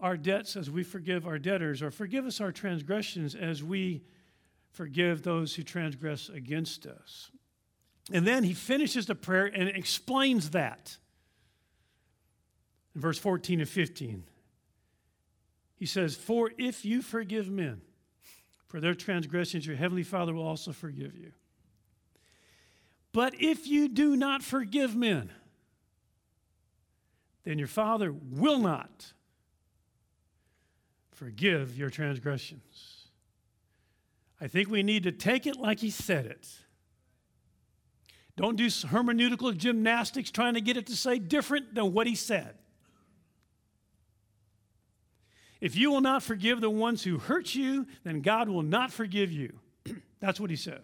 our 0.00 0.16
debts 0.16 0.56
as 0.56 0.70
we 0.70 0.82
forgive 0.82 1.26
our 1.26 1.38
debtors, 1.38 1.82
or 1.82 1.90
forgive 1.90 2.26
us 2.26 2.40
our 2.40 2.52
transgressions 2.52 3.34
as 3.34 3.62
we 3.62 4.02
forgive 4.72 5.22
those 5.22 5.54
who 5.54 5.62
transgress 5.62 6.28
against 6.28 6.86
us. 6.86 7.30
And 8.12 8.26
then 8.26 8.44
he 8.44 8.54
finishes 8.54 9.06
the 9.06 9.14
prayer 9.14 9.46
and 9.46 9.68
explains 9.68 10.50
that. 10.50 10.96
In 12.94 13.00
verse 13.00 13.18
14 13.18 13.60
and 13.60 13.68
15, 13.68 14.24
he 15.76 15.86
says, 15.86 16.16
For 16.16 16.50
if 16.58 16.84
you 16.84 17.02
forgive 17.02 17.48
men 17.48 17.82
for 18.66 18.80
their 18.80 18.94
transgressions, 18.94 19.66
your 19.66 19.76
heavenly 19.76 20.02
Father 20.02 20.34
will 20.34 20.46
also 20.46 20.72
forgive 20.72 21.16
you. 21.16 21.32
But 23.12 23.34
if 23.40 23.66
you 23.66 23.88
do 23.88 24.16
not 24.16 24.42
forgive 24.42 24.94
men, 24.94 25.30
then 27.46 27.58
your 27.58 27.68
Father 27.68 28.12
will 28.12 28.58
not 28.58 29.12
forgive 31.12 31.78
your 31.78 31.88
transgressions. 31.88 33.06
I 34.40 34.48
think 34.48 34.68
we 34.68 34.82
need 34.82 35.04
to 35.04 35.12
take 35.12 35.46
it 35.46 35.56
like 35.56 35.78
he 35.78 35.88
said 35.88 36.26
it. 36.26 36.48
Don't 38.36 38.56
do 38.56 38.66
hermeneutical 38.66 39.56
gymnastics 39.56 40.30
trying 40.30 40.54
to 40.54 40.60
get 40.60 40.76
it 40.76 40.88
to 40.88 40.96
say 40.96 41.20
different 41.20 41.74
than 41.74 41.92
what 41.92 42.08
he 42.08 42.16
said. 42.16 42.56
If 45.60 45.76
you 45.76 45.92
will 45.92 46.02
not 46.02 46.24
forgive 46.24 46.60
the 46.60 46.68
ones 46.68 47.04
who 47.04 47.16
hurt 47.16 47.54
you, 47.54 47.86
then 48.02 48.22
God 48.22 48.48
will 48.48 48.64
not 48.64 48.92
forgive 48.92 49.30
you. 49.30 49.60
That's 50.20 50.40
what 50.40 50.50
he 50.50 50.56
says. 50.56 50.82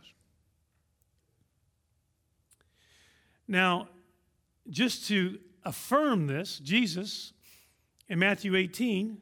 Now, 3.49 3.88
just 4.71 5.09
to 5.09 5.40
affirm 5.64 6.26
this, 6.26 6.59
Jesus 6.59 7.33
in 8.09 8.19
Matthew 8.19 8.57
18 8.57 9.19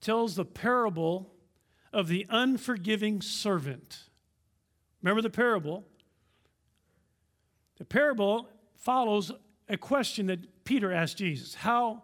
tells 0.00 0.34
the 0.34 0.44
parable 0.44 1.32
of 1.92 2.08
the 2.08 2.26
unforgiving 2.30 3.20
servant. 3.20 4.08
Remember 5.02 5.22
the 5.22 5.30
parable? 5.30 5.84
The 7.78 7.84
parable 7.84 8.48
follows 8.76 9.32
a 9.68 9.76
question 9.76 10.26
that 10.26 10.64
Peter 10.64 10.92
asked 10.92 11.18
Jesus. 11.18 11.54
How, 11.54 12.02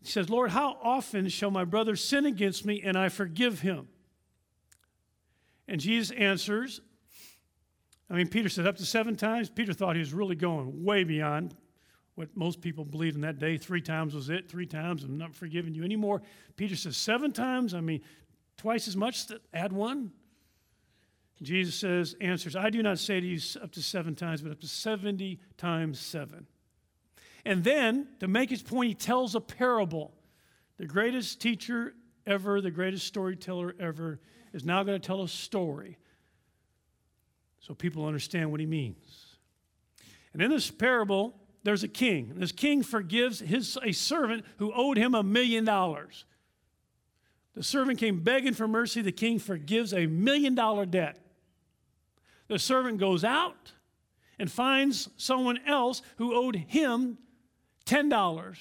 he 0.00 0.08
says, 0.08 0.28
Lord, 0.28 0.50
how 0.50 0.76
often 0.82 1.28
shall 1.28 1.50
my 1.50 1.64
brother 1.64 1.96
sin 1.96 2.26
against 2.26 2.64
me 2.64 2.82
and 2.82 2.96
I 2.96 3.08
forgive 3.08 3.60
him? 3.60 3.88
And 5.68 5.80
Jesus 5.80 6.10
answers, 6.16 6.80
I 8.10 8.14
mean, 8.14 8.28
Peter 8.28 8.48
said 8.48 8.66
up 8.66 8.76
to 8.76 8.84
seven 8.84 9.16
times. 9.16 9.48
Peter 9.48 9.72
thought 9.72 9.96
he 9.96 10.00
was 10.00 10.12
really 10.12 10.34
going 10.34 10.84
way 10.84 11.04
beyond 11.04 11.54
what 12.14 12.36
most 12.36 12.60
people 12.60 12.84
believed 12.84 13.16
in 13.16 13.22
that 13.22 13.38
day. 13.38 13.56
Three 13.56 13.80
times 13.80 14.14
was 14.14 14.28
it. 14.28 14.48
Three 14.50 14.66
times, 14.66 15.04
I'm 15.04 15.18
not 15.18 15.34
forgiving 15.34 15.74
you 15.74 15.84
anymore. 15.84 16.22
Peter 16.56 16.76
says 16.76 16.96
seven 16.96 17.32
times. 17.32 17.74
I 17.74 17.80
mean, 17.80 18.02
twice 18.56 18.86
as 18.88 18.96
much, 18.96 19.26
add 19.52 19.72
one. 19.72 20.12
Jesus 21.42 21.74
says, 21.74 22.14
answers, 22.20 22.54
I 22.54 22.70
do 22.70 22.82
not 22.82 22.98
say 22.98 23.18
to 23.18 23.26
you 23.26 23.40
up 23.60 23.72
to 23.72 23.82
seven 23.82 24.14
times, 24.14 24.42
but 24.42 24.52
up 24.52 24.60
to 24.60 24.68
70 24.68 25.40
times 25.56 25.98
seven. 25.98 26.46
And 27.44 27.64
then, 27.64 28.06
to 28.20 28.28
make 28.28 28.50
his 28.50 28.62
point, 28.62 28.88
he 28.88 28.94
tells 28.94 29.34
a 29.34 29.40
parable. 29.40 30.12
The 30.78 30.86
greatest 30.86 31.40
teacher 31.40 31.94
ever, 32.26 32.60
the 32.60 32.70
greatest 32.70 33.06
storyteller 33.06 33.74
ever, 33.80 34.20
is 34.52 34.64
now 34.64 34.84
going 34.84 35.00
to 35.00 35.04
tell 35.04 35.22
a 35.22 35.28
story 35.28 35.98
so 37.58 37.74
people 37.74 38.06
understand 38.06 38.50
what 38.50 38.60
he 38.60 38.66
means. 38.66 39.36
And 40.32 40.42
in 40.42 40.50
this 40.50 40.70
parable, 40.70 41.34
there's 41.64 41.84
a 41.84 41.88
king. 41.88 42.32
This 42.36 42.52
king 42.52 42.82
forgives 42.82 43.40
his, 43.40 43.78
a 43.82 43.92
servant 43.92 44.44
who 44.58 44.72
owed 44.74 44.96
him 44.96 45.14
a 45.14 45.22
million 45.22 45.64
dollars. 45.64 46.24
The 47.54 47.62
servant 47.62 47.98
came 47.98 48.20
begging 48.20 48.54
for 48.54 48.66
mercy. 48.66 49.02
The 49.02 49.12
king 49.12 49.38
forgives 49.38 49.92
a 49.92 50.06
million 50.06 50.54
dollar 50.54 50.86
debt. 50.86 51.18
The 52.48 52.58
servant 52.58 52.98
goes 52.98 53.24
out 53.24 53.72
and 54.38 54.50
finds 54.50 55.08
someone 55.16 55.60
else 55.66 56.02
who 56.16 56.34
owed 56.34 56.56
him 56.56 57.18
$10. 57.86 58.58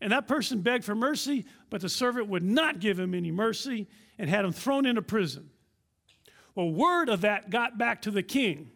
And 0.00 0.12
that 0.12 0.28
person 0.28 0.60
begged 0.60 0.84
for 0.84 0.94
mercy, 0.94 1.44
but 1.70 1.80
the 1.80 1.88
servant 1.88 2.28
would 2.28 2.42
not 2.42 2.80
give 2.80 2.98
him 2.98 3.14
any 3.14 3.30
mercy. 3.30 3.88
and 4.18 4.30
had 4.30 4.46
him 4.46 4.52
thrown 4.52 4.86
into 4.86 5.02
prison. 5.02 5.50
Well, 6.54 6.70
word 6.70 7.10
of 7.10 7.20
that 7.20 7.50
got 7.50 7.76
back 7.76 8.00
to 8.02 8.10
the 8.10 8.22
king. 8.22 8.70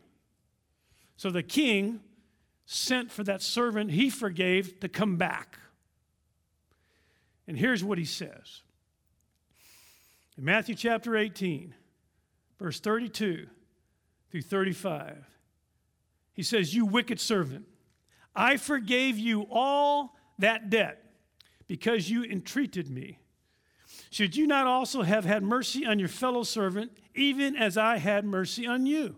So 1.17 1.31
the 1.31 1.43
king 1.43 2.01
sent 2.73 3.11
for 3.11 3.25
that 3.25 3.43
servant 3.43 3.91
he 3.91 4.09
forgave 4.09 4.79
to 4.79 4.89
come 4.89 5.17
back. 5.17 5.59
And 7.49 7.59
here's 7.59 7.83
what 7.83 7.99
he 7.99 8.05
says 8.05 8.63
in 10.39 10.45
Matthew 10.45 10.77
chapter 10.77 11.17
18, 11.17 11.75
verse 12.61 12.79
32 12.79 13.49
through 14.31 14.43
35. 14.43 15.17
He 16.33 16.45
says, 16.45 16.73
You 16.73 16.87
wicked 16.87 17.19
servant, 17.19 17.67
I 18.37 18.57
forgave 18.57 19.19
you 19.19 19.49
all 19.51 20.15
that 20.39 20.71
debt 20.71 21.05
because 21.67 22.09
you 22.09 22.23
entreated 22.23 22.89
me. 22.89 23.19
Should 24.11 24.37
you 24.37 24.47
not 24.47 24.69
also 24.69 25.03
have 25.03 25.25
had 25.25 25.43
mercy 25.43 25.85
on 25.85 25.99
your 25.99 26.09
fellow 26.09 26.45
servant, 26.45 26.93
even 27.17 27.57
as 27.57 27.77
I 27.77 27.97
had 27.97 28.25
mercy 28.25 28.65
on 28.65 28.87
you? 28.87 29.17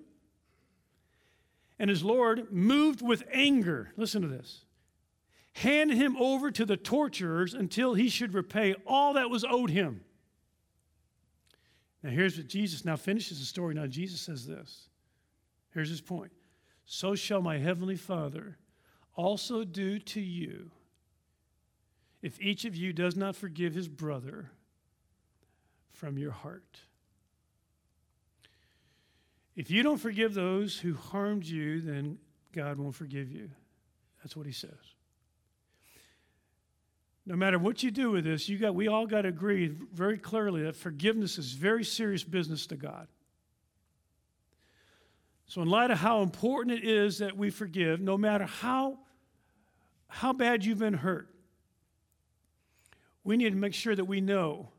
And 1.82 1.90
his 1.90 2.04
Lord, 2.04 2.52
moved 2.52 3.02
with 3.02 3.24
anger, 3.32 3.92
listen 3.96 4.22
to 4.22 4.28
this, 4.28 4.64
handed 5.54 5.96
him 5.96 6.16
over 6.16 6.52
to 6.52 6.64
the 6.64 6.76
torturers 6.76 7.54
until 7.54 7.94
he 7.94 8.08
should 8.08 8.34
repay 8.34 8.76
all 8.86 9.14
that 9.14 9.30
was 9.30 9.44
owed 9.44 9.70
him. 9.70 10.04
Now, 12.04 12.10
here's 12.10 12.36
what 12.36 12.46
Jesus 12.46 12.84
now 12.84 12.94
finishes 12.94 13.40
the 13.40 13.44
story. 13.44 13.74
Now, 13.74 13.88
Jesus 13.88 14.20
says 14.20 14.46
this. 14.46 14.90
Here's 15.74 15.90
his 15.90 16.00
point. 16.00 16.30
So 16.84 17.16
shall 17.16 17.42
my 17.42 17.58
heavenly 17.58 17.96
Father 17.96 18.58
also 19.16 19.64
do 19.64 19.98
to 19.98 20.20
you 20.20 20.70
if 22.22 22.40
each 22.40 22.64
of 22.64 22.76
you 22.76 22.92
does 22.92 23.16
not 23.16 23.34
forgive 23.34 23.74
his 23.74 23.88
brother 23.88 24.52
from 25.90 26.16
your 26.16 26.30
heart. 26.30 26.78
If 29.54 29.70
you 29.70 29.82
don't 29.82 29.98
forgive 29.98 30.34
those 30.34 30.78
who 30.78 30.94
harmed 30.94 31.44
you, 31.44 31.80
then 31.80 32.18
God 32.52 32.78
won't 32.78 32.94
forgive 32.94 33.30
you. 33.30 33.50
That's 34.22 34.36
what 34.36 34.46
he 34.46 34.52
says. 34.52 34.70
No 37.24 37.36
matter 37.36 37.58
what 37.58 37.82
you 37.82 37.90
do 37.90 38.10
with 38.10 38.24
this, 38.24 38.48
you 38.48 38.58
got, 38.58 38.74
we 38.74 38.88
all 38.88 39.06
got 39.06 39.22
to 39.22 39.28
agree 39.28 39.68
very 39.68 40.18
clearly 40.18 40.62
that 40.62 40.74
forgiveness 40.74 41.38
is 41.38 41.52
very 41.52 41.84
serious 41.84 42.24
business 42.24 42.66
to 42.68 42.76
God. 42.76 43.06
So, 45.46 45.60
in 45.60 45.68
light 45.68 45.90
of 45.90 45.98
how 45.98 46.22
important 46.22 46.78
it 46.78 46.88
is 46.88 47.18
that 47.18 47.36
we 47.36 47.50
forgive, 47.50 48.00
no 48.00 48.16
matter 48.16 48.46
how, 48.46 48.98
how 50.08 50.32
bad 50.32 50.64
you've 50.64 50.78
been 50.78 50.94
hurt, 50.94 51.28
we 53.22 53.36
need 53.36 53.50
to 53.50 53.56
make 53.56 53.74
sure 53.74 53.94
that 53.94 54.06
we 54.06 54.20
know 54.20 54.70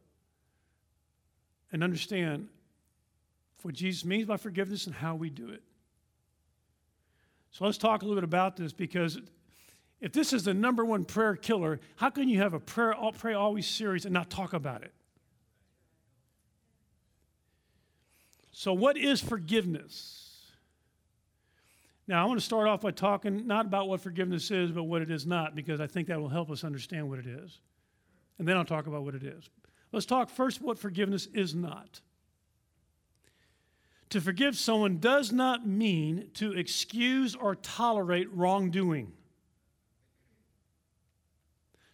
and 1.71 1.83
understand 1.83 2.49
what 3.63 3.73
Jesus 3.73 4.05
means 4.05 4.27
by 4.27 4.37
forgiveness 4.37 4.85
and 4.85 4.95
how 4.95 5.15
we 5.15 5.29
do 5.29 5.49
it. 5.49 5.63
So 7.51 7.65
let's 7.65 7.77
talk 7.77 8.01
a 8.01 8.05
little 8.05 8.21
bit 8.21 8.23
about 8.23 8.55
this 8.55 8.73
because 8.73 9.19
if 10.01 10.11
this 10.11 10.33
is 10.33 10.43
the 10.43 10.53
number 10.53 10.83
one 10.83 11.05
prayer 11.05 11.35
killer, 11.35 11.79
how 11.95 12.09
can 12.09 12.27
you 12.27 12.39
have 12.39 12.53
a 12.53 12.59
prayer, 12.59 12.93
pray 13.17 13.33
always 13.33 13.65
series 13.65 14.05
and 14.05 14.13
not 14.13 14.29
talk 14.29 14.53
about 14.53 14.83
it? 14.83 14.93
So, 18.51 18.73
what 18.73 18.97
is 18.97 19.21
forgiveness? 19.21 20.41
Now, 22.07 22.21
I 22.21 22.25
want 22.25 22.39
to 22.39 22.45
start 22.45 22.67
off 22.67 22.81
by 22.81 22.91
talking 22.91 23.47
not 23.47 23.65
about 23.65 23.87
what 23.87 24.01
forgiveness 24.01 24.51
is, 24.51 24.71
but 24.71 24.83
what 24.83 25.01
it 25.01 25.09
is 25.09 25.25
not, 25.25 25.55
because 25.55 25.79
I 25.79 25.87
think 25.87 26.09
that 26.09 26.19
will 26.19 26.29
help 26.29 26.51
us 26.51 26.63
understand 26.63 27.09
what 27.09 27.17
it 27.17 27.25
is. 27.25 27.59
And 28.39 28.47
then 28.47 28.57
I'll 28.57 28.65
talk 28.65 28.87
about 28.87 29.03
what 29.03 29.15
it 29.15 29.23
is. 29.23 29.49
Let's 29.91 30.05
talk 30.05 30.29
first 30.29 30.61
what 30.61 30.77
forgiveness 30.77 31.27
is 31.33 31.55
not. 31.55 32.01
To 34.13 34.21
forgive 34.21 34.55
someone 34.55 34.99
does 34.99 35.31
not 35.31 35.65
mean 35.65 36.29
to 36.35 36.51
excuse 36.51 37.33
or 37.33 37.55
tolerate 37.55 38.31
wrongdoing. 38.31 39.11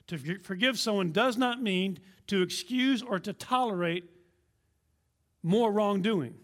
To 0.08 0.17
forgive 0.43 0.78
someone 0.78 1.13
does 1.13 1.38
not 1.38 1.62
mean 1.62 1.98
to 2.28 2.41
excuse 2.41 3.02
or 3.02 3.20
to 3.20 3.32
tolerate 3.32 4.04
more 5.43 5.72
wrongdoing. 5.72 6.36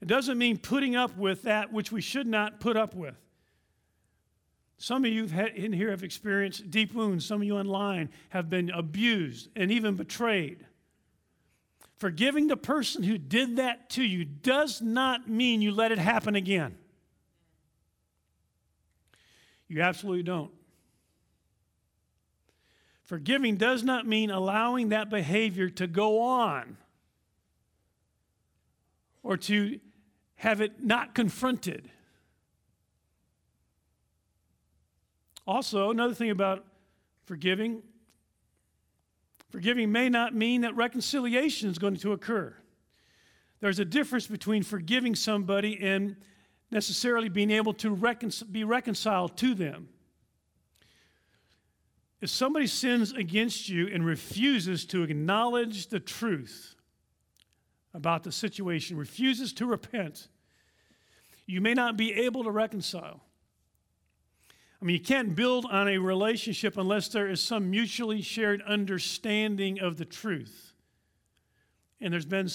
It 0.00 0.08
doesn't 0.08 0.38
mean 0.38 0.56
putting 0.56 0.96
up 0.96 1.14
with 1.18 1.42
that 1.42 1.70
which 1.74 1.92
we 1.92 2.00
should 2.00 2.26
not 2.26 2.58
put 2.58 2.78
up 2.78 2.94
with. 2.94 3.16
Some 4.78 5.04
of 5.04 5.12
you 5.12 5.28
in 5.54 5.74
here 5.74 5.90
have 5.90 6.04
experienced 6.04 6.70
deep 6.70 6.94
wounds. 6.94 7.26
Some 7.26 7.42
of 7.42 7.46
you 7.46 7.58
online 7.58 8.08
have 8.30 8.48
been 8.48 8.70
abused 8.70 9.50
and 9.56 9.70
even 9.70 9.94
betrayed. 9.94 10.64
Forgiving 12.02 12.48
the 12.48 12.56
person 12.56 13.04
who 13.04 13.16
did 13.16 13.58
that 13.58 13.88
to 13.90 14.02
you 14.02 14.24
does 14.24 14.82
not 14.82 15.28
mean 15.28 15.62
you 15.62 15.70
let 15.70 15.92
it 15.92 15.98
happen 15.98 16.34
again. 16.34 16.76
You 19.68 19.82
absolutely 19.82 20.24
don't. 20.24 20.50
Forgiving 23.04 23.56
does 23.56 23.84
not 23.84 24.04
mean 24.04 24.32
allowing 24.32 24.88
that 24.88 25.10
behavior 25.10 25.70
to 25.70 25.86
go 25.86 26.22
on 26.22 26.76
or 29.22 29.36
to 29.36 29.78
have 30.34 30.60
it 30.60 30.82
not 30.82 31.14
confronted. 31.14 31.88
Also, 35.46 35.92
another 35.92 36.14
thing 36.14 36.30
about 36.30 36.64
forgiving 37.26 37.84
Forgiving 39.52 39.92
may 39.92 40.08
not 40.08 40.34
mean 40.34 40.62
that 40.62 40.74
reconciliation 40.74 41.68
is 41.68 41.78
going 41.78 41.96
to 41.96 42.12
occur. 42.12 42.56
There's 43.60 43.78
a 43.78 43.84
difference 43.84 44.26
between 44.26 44.62
forgiving 44.62 45.14
somebody 45.14 45.78
and 45.78 46.16
necessarily 46.70 47.28
being 47.28 47.50
able 47.50 47.74
to 47.74 47.90
recon- 47.90 48.32
be 48.50 48.64
reconciled 48.64 49.36
to 49.36 49.54
them. 49.54 49.90
If 52.22 52.30
somebody 52.30 52.66
sins 52.66 53.12
against 53.12 53.68
you 53.68 53.88
and 53.88 54.06
refuses 54.06 54.86
to 54.86 55.02
acknowledge 55.02 55.88
the 55.88 56.00
truth 56.00 56.74
about 57.92 58.22
the 58.22 58.32
situation, 58.32 58.96
refuses 58.96 59.52
to 59.54 59.66
repent, 59.66 60.28
you 61.46 61.60
may 61.60 61.74
not 61.74 61.98
be 61.98 62.14
able 62.14 62.42
to 62.44 62.50
reconcile. 62.50 63.20
I 64.82 64.84
mean, 64.84 64.94
you 64.94 65.02
can't 65.02 65.36
build 65.36 65.64
on 65.70 65.86
a 65.86 65.98
relationship 65.98 66.76
unless 66.76 67.06
there 67.06 67.28
is 67.28 67.40
some 67.40 67.70
mutually 67.70 68.20
shared 68.20 68.60
understanding 68.62 69.78
of 69.78 69.96
the 69.96 70.04
truth. 70.04 70.72
And 72.00 72.12
there's 72.12 72.26
been 72.26 72.48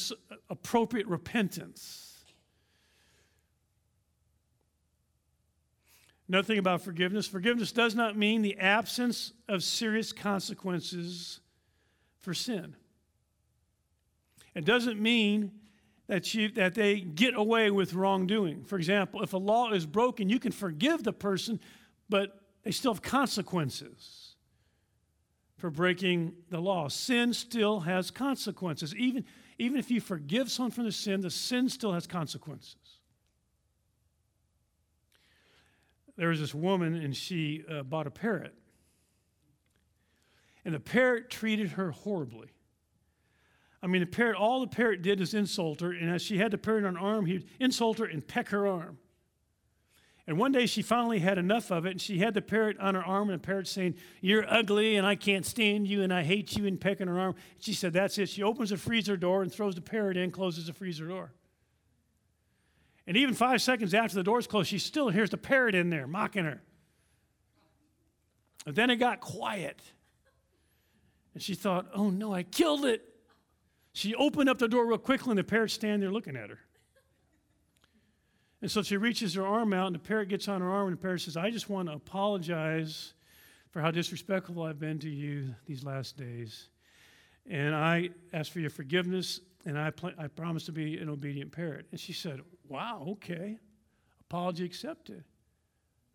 appropriate 0.49 1.07
repentance. 1.07 2.25
Another 6.27 6.45
thing 6.45 6.57
about 6.57 6.81
forgiveness 6.81 7.27
forgiveness 7.27 7.71
does 7.71 7.95
not 7.95 8.17
mean 8.17 8.41
the 8.41 8.57
absence 8.57 9.31
of 9.47 9.63
serious 9.63 10.11
consequences 10.11 11.39
for 12.19 12.33
sin. 12.33 12.75
It 14.53 14.65
doesn't 14.65 14.99
mean 14.99 15.53
that, 16.07 16.33
you, 16.33 16.49
that 16.49 16.73
they 16.75 16.99
get 16.99 17.35
away 17.35 17.71
with 17.71 17.93
wrongdoing. 17.93 18.65
For 18.65 18.77
example, 18.77 19.23
if 19.23 19.31
a 19.31 19.37
law 19.37 19.71
is 19.71 19.85
broken, 19.85 20.27
you 20.27 20.39
can 20.39 20.51
forgive 20.51 21.03
the 21.03 21.13
person, 21.13 21.61
but 22.09 22.41
they 22.63 22.71
still 22.71 22.93
have 22.93 23.01
consequences 23.01 24.35
for 25.57 25.69
breaking 25.69 26.33
the 26.49 26.59
law. 26.59 26.87
Sin 26.87 27.33
still 27.33 27.81
has 27.81 28.11
consequences. 28.11 28.95
Even, 28.95 29.25
even 29.57 29.79
if 29.79 29.89
you 29.89 29.99
forgive 29.99 30.51
someone 30.51 30.71
from 30.71 30.85
the 30.85 30.91
sin, 30.91 31.21
the 31.21 31.31
sin 31.31 31.69
still 31.69 31.93
has 31.93 32.05
consequences. 32.07 32.75
There 36.15 36.29
was 36.29 36.39
this 36.39 36.53
woman, 36.53 36.95
and 36.95 37.15
she 37.15 37.63
uh, 37.69 37.83
bought 37.83 38.07
a 38.07 38.11
parrot. 38.11 38.55
And 40.65 40.73
the 40.73 40.79
parrot 40.79 41.29
treated 41.29 41.69
her 41.71 41.91
horribly. 41.91 42.49
I 43.81 43.87
mean, 43.87 44.01
the 44.01 44.07
parrot, 44.07 44.35
all 44.35 44.61
the 44.61 44.67
parrot 44.67 45.03
did 45.03 45.21
is 45.21 45.33
insult 45.33 45.81
her, 45.81 45.91
and 45.91 46.09
as 46.09 46.21
she 46.21 46.37
had 46.37 46.51
the 46.51 46.57
parrot 46.57 46.83
on 46.85 46.95
her 46.95 47.01
arm, 47.01 47.25
he'd 47.27 47.45
insult 47.59 47.99
her 47.99 48.05
and 48.05 48.27
peck 48.27 48.49
her 48.49 48.67
arm. 48.67 48.97
And 50.27 50.37
one 50.37 50.51
day 50.51 50.65
she 50.65 50.81
finally 50.81 51.19
had 51.19 51.37
enough 51.37 51.71
of 51.71 51.85
it, 51.85 51.91
and 51.91 52.01
she 52.01 52.19
had 52.19 52.33
the 52.33 52.41
parrot 52.41 52.77
on 52.79 52.95
her 52.95 53.03
arm, 53.03 53.29
and 53.29 53.41
the 53.41 53.45
parrot 53.45 53.65
saying, 53.65 53.95
You're 54.19 54.45
ugly, 54.51 54.97
and 54.97 55.07
I 55.07 55.15
can't 55.15 55.45
stand 55.45 55.87
you, 55.87 56.03
and 56.03 56.13
I 56.13 56.23
hate 56.23 56.57
you, 56.57 56.67
and 56.67 56.79
pecking 56.79 57.07
her 57.07 57.17
arm. 57.17 57.35
She 57.59 57.73
said, 57.73 57.93
That's 57.93 58.17
it. 58.17 58.27
She 58.27 58.43
opens 58.43 58.71
the 58.71 58.77
freezer 58.77 59.15
door 59.15 59.41
and 59.41 59.51
throws 59.51 59.75
the 59.75 59.81
parrot 59.81 60.17
in, 60.17 60.31
closes 60.31 60.67
the 60.67 60.73
freezer 60.73 61.07
door. 61.07 61.31
And 63.07 63.15
even 63.15 63.33
five 63.33 63.61
seconds 63.61 63.93
after 63.93 64.15
the 64.15 64.23
door's 64.23 64.47
closed, 64.47 64.69
she 64.69 64.79
still 64.79 65.07
hears 65.07 65.29
the 65.29 65.37
parrot 65.37 65.75
in 65.75 65.89
there 65.89 66.07
mocking 66.07 66.43
her. 66.43 66.61
And 68.65 68.75
then 68.75 68.89
it 68.89 68.97
got 68.97 69.21
quiet. 69.21 69.81
And 71.33 71.41
she 71.41 71.55
thought, 71.55 71.87
Oh 71.93 72.09
no, 72.09 72.33
I 72.33 72.43
killed 72.43 72.83
it. 72.83 73.01
She 73.93 74.13
opened 74.13 74.49
up 74.49 74.57
the 74.57 74.67
door 74.67 74.85
real 74.85 74.97
quickly, 74.97 75.31
and 75.31 75.39
the 75.39 75.45
parrot's 75.45 75.73
standing 75.73 76.01
there 76.01 76.11
looking 76.11 76.35
at 76.35 76.49
her. 76.49 76.59
And 78.67 78.71
so 78.73 78.81
she 78.81 78.97
reaches 78.97 79.33
her 79.35 79.47
arm 79.47 79.71
out, 79.71 79.85
and 79.85 79.95
the 79.95 79.99
parrot 79.99 80.27
gets 80.27 80.49
on 80.49 80.59
her 80.59 80.69
arm, 80.69 80.89
and 80.89 80.97
the 80.97 81.01
parrot 81.01 81.21
says, 81.21 81.37
I 81.37 81.49
just 81.49 81.69
want 81.69 81.87
to 81.87 81.95
apologize 81.95 83.13
for 83.71 83.79
how 83.79 83.91
disrespectful 83.91 84.61
I've 84.61 84.77
been 84.77 84.99
to 84.99 85.09
you 85.09 85.55
these 85.65 85.85
last 85.85 86.17
days. 86.17 86.67
And 87.49 87.73
I 87.73 88.09
ask 88.33 88.51
for 88.51 88.59
your 88.59 88.69
forgiveness, 88.69 89.39
and 89.65 89.79
I, 89.79 89.91
pl- 89.91 90.11
I 90.17 90.27
promised 90.27 90.65
to 90.65 90.73
be 90.73 90.97
an 90.97 91.07
obedient 91.07 91.49
parent. 91.49 91.85
And 91.91 91.97
she 91.97 92.11
said, 92.11 92.41
Wow, 92.67 93.05
okay. 93.11 93.57
Apology 94.29 94.65
accepted. 94.65 95.23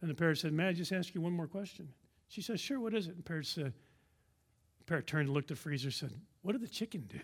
And 0.03 0.11
the 0.11 0.15
parrot 0.15 0.37
said, 0.37 0.53
May 0.53 0.69
I 0.69 0.73
just 0.75 0.93
ask 0.93 1.15
you 1.15 1.23
one 1.23 1.33
more 1.33 1.49
question? 1.49 1.88
She 2.29 2.43
said, 2.43 2.61
Sure, 2.61 2.79
what 2.79 2.93
is 2.93 3.07
it? 3.07 3.12
And 3.12 3.19
the 3.21 3.23
parrot 3.23 3.47
said, 3.47 3.73
the 4.77 4.85
parrot 4.85 5.07
turned 5.07 5.29
and 5.29 5.35
looked 5.35 5.51
at 5.51 5.57
the 5.57 5.62
freezer 5.62 5.87
and 5.87 5.95
said, 5.95 6.11
What 6.43 6.53
did 6.53 6.61
the 6.61 6.69
chicken 6.69 7.09
do? 7.09 7.21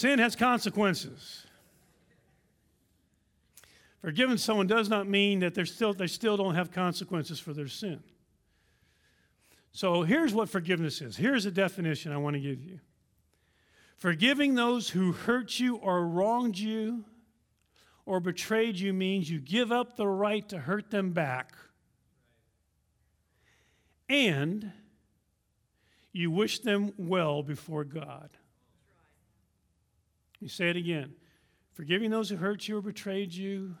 Sin 0.00 0.18
has 0.18 0.34
consequences. 0.34 1.44
Forgiving 4.00 4.38
someone 4.38 4.66
does 4.66 4.88
not 4.88 5.06
mean 5.06 5.40
that 5.40 5.54
still, 5.66 5.92
they 5.92 6.06
still 6.06 6.38
don't 6.38 6.54
have 6.54 6.72
consequences 6.72 7.38
for 7.38 7.52
their 7.52 7.68
sin. 7.68 8.02
So 9.72 10.00
here's 10.00 10.32
what 10.32 10.48
forgiveness 10.48 11.02
is. 11.02 11.18
Here's 11.18 11.44
a 11.44 11.50
definition 11.50 12.12
I 12.12 12.16
want 12.16 12.32
to 12.32 12.40
give 12.40 12.62
you 12.62 12.80
Forgiving 13.98 14.54
those 14.54 14.88
who 14.88 15.12
hurt 15.12 15.60
you 15.60 15.76
or 15.76 16.06
wronged 16.06 16.58
you 16.58 17.04
or 18.06 18.20
betrayed 18.20 18.78
you 18.78 18.94
means 18.94 19.30
you 19.30 19.38
give 19.38 19.70
up 19.70 19.96
the 19.96 20.08
right 20.08 20.48
to 20.48 20.60
hurt 20.60 20.90
them 20.90 21.10
back 21.10 21.52
and 24.08 24.72
you 26.10 26.30
wish 26.30 26.60
them 26.60 26.94
well 26.96 27.42
before 27.42 27.84
God. 27.84 28.30
You 30.40 30.48
say 30.48 30.70
it 30.70 30.76
again. 30.76 31.12
Forgiving 31.74 32.10
those 32.10 32.30
who 32.30 32.36
hurt 32.36 32.66
you 32.66 32.78
or 32.78 32.82
betrayed 32.82 33.32
you 33.32 33.76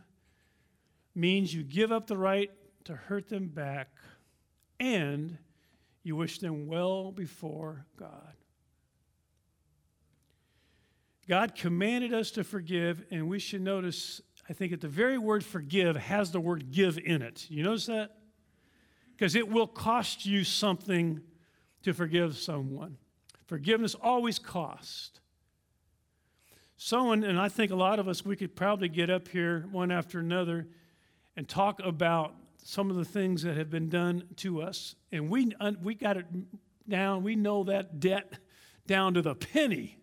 means 1.14 1.52
you 1.52 1.62
give 1.62 1.90
up 1.90 2.06
the 2.06 2.16
right 2.16 2.50
to 2.84 2.94
hurt 2.94 3.28
them 3.28 3.48
back 3.48 3.88
and 4.78 5.36
you 6.02 6.16
wish 6.16 6.38
them 6.38 6.66
well 6.66 7.12
before 7.12 7.84
God. 7.96 8.34
God 11.28 11.54
commanded 11.54 12.12
us 12.12 12.32
to 12.32 12.42
forgive, 12.42 13.04
and 13.10 13.28
we 13.28 13.38
should 13.38 13.62
notice, 13.62 14.20
I 14.48 14.52
think, 14.52 14.72
that 14.72 14.80
the 14.80 14.88
very 14.88 15.16
word 15.16 15.44
forgive 15.44 15.96
has 15.96 16.32
the 16.32 16.40
word 16.40 16.72
give 16.72 16.98
in 16.98 17.22
it. 17.22 17.46
You 17.48 17.62
notice 17.62 17.86
that? 17.86 18.16
Because 19.16 19.36
it 19.36 19.48
will 19.48 19.66
cost 19.66 20.26
you 20.26 20.42
something 20.42 21.20
to 21.82 21.92
forgive 21.92 22.36
someone. 22.36 22.96
Forgiveness 23.46 23.94
always 23.94 24.38
costs. 24.38 25.19
Someone, 26.82 27.24
and 27.24 27.38
I 27.38 27.50
think 27.50 27.70
a 27.70 27.76
lot 27.76 27.98
of 27.98 28.08
us, 28.08 28.24
we 28.24 28.36
could 28.36 28.56
probably 28.56 28.88
get 28.88 29.10
up 29.10 29.28
here 29.28 29.66
one 29.70 29.90
after 29.90 30.18
another 30.18 30.66
and 31.36 31.46
talk 31.46 31.78
about 31.84 32.32
some 32.64 32.88
of 32.88 32.96
the 32.96 33.04
things 33.04 33.42
that 33.42 33.58
have 33.58 33.68
been 33.68 33.90
done 33.90 34.24
to 34.36 34.62
us. 34.62 34.94
And 35.12 35.28
we, 35.28 35.52
we 35.82 35.94
got 35.94 36.16
it 36.16 36.24
down, 36.88 37.22
we 37.22 37.36
know 37.36 37.64
that 37.64 38.00
debt 38.00 38.32
down 38.86 39.12
to 39.12 39.20
the 39.20 39.34
penny 39.34 39.98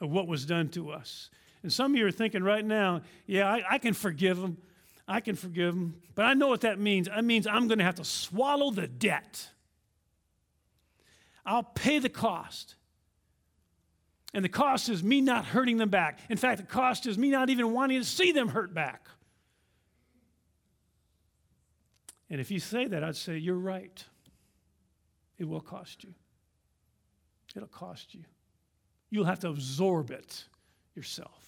of 0.00 0.10
what 0.10 0.26
was 0.26 0.44
done 0.44 0.68
to 0.70 0.90
us. 0.90 1.30
And 1.62 1.72
some 1.72 1.92
of 1.92 1.96
you 1.96 2.04
are 2.04 2.10
thinking 2.10 2.42
right 2.42 2.64
now, 2.64 3.02
yeah, 3.24 3.48
I, 3.48 3.62
I 3.74 3.78
can 3.78 3.94
forgive 3.94 4.40
them. 4.40 4.58
I 5.06 5.20
can 5.20 5.36
forgive 5.36 5.76
them. 5.76 6.02
But 6.16 6.24
I 6.24 6.34
know 6.34 6.48
what 6.48 6.62
that 6.62 6.80
means. 6.80 7.06
That 7.06 7.24
means 7.24 7.46
I'm 7.46 7.68
going 7.68 7.78
to 7.78 7.84
have 7.84 7.94
to 7.94 8.04
swallow 8.04 8.72
the 8.72 8.88
debt. 8.88 9.48
I'll 11.46 11.62
pay 11.62 12.00
the 12.00 12.08
cost. 12.08 12.74
And 14.34 14.44
the 14.44 14.48
cost 14.48 14.88
is 14.88 15.02
me 15.02 15.20
not 15.20 15.46
hurting 15.46 15.78
them 15.78 15.88
back. 15.88 16.18
In 16.28 16.36
fact, 16.36 16.58
the 16.58 16.66
cost 16.66 17.06
is 17.06 17.16
me 17.16 17.30
not 17.30 17.48
even 17.50 17.72
wanting 17.72 17.98
to 17.98 18.06
see 18.06 18.32
them 18.32 18.48
hurt 18.48 18.74
back. 18.74 19.06
And 22.30 22.40
if 22.40 22.50
you 22.50 22.60
say 22.60 22.86
that, 22.86 23.02
I'd 23.02 23.16
say, 23.16 23.38
You're 23.38 23.56
right. 23.56 24.04
It 25.38 25.48
will 25.48 25.60
cost 25.60 26.04
you. 26.04 26.14
It'll 27.54 27.68
cost 27.68 28.14
you. 28.14 28.24
You'll 29.10 29.24
have 29.24 29.40
to 29.40 29.48
absorb 29.48 30.10
it 30.10 30.44
yourself. 30.94 31.44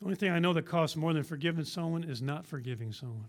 The 0.00 0.06
only 0.06 0.16
thing 0.16 0.32
I 0.32 0.40
know 0.40 0.52
that 0.52 0.66
costs 0.66 0.96
more 0.96 1.12
than 1.12 1.22
forgiving 1.22 1.64
someone 1.64 2.02
is 2.02 2.20
not 2.20 2.44
forgiving 2.44 2.92
someone. 2.92 3.28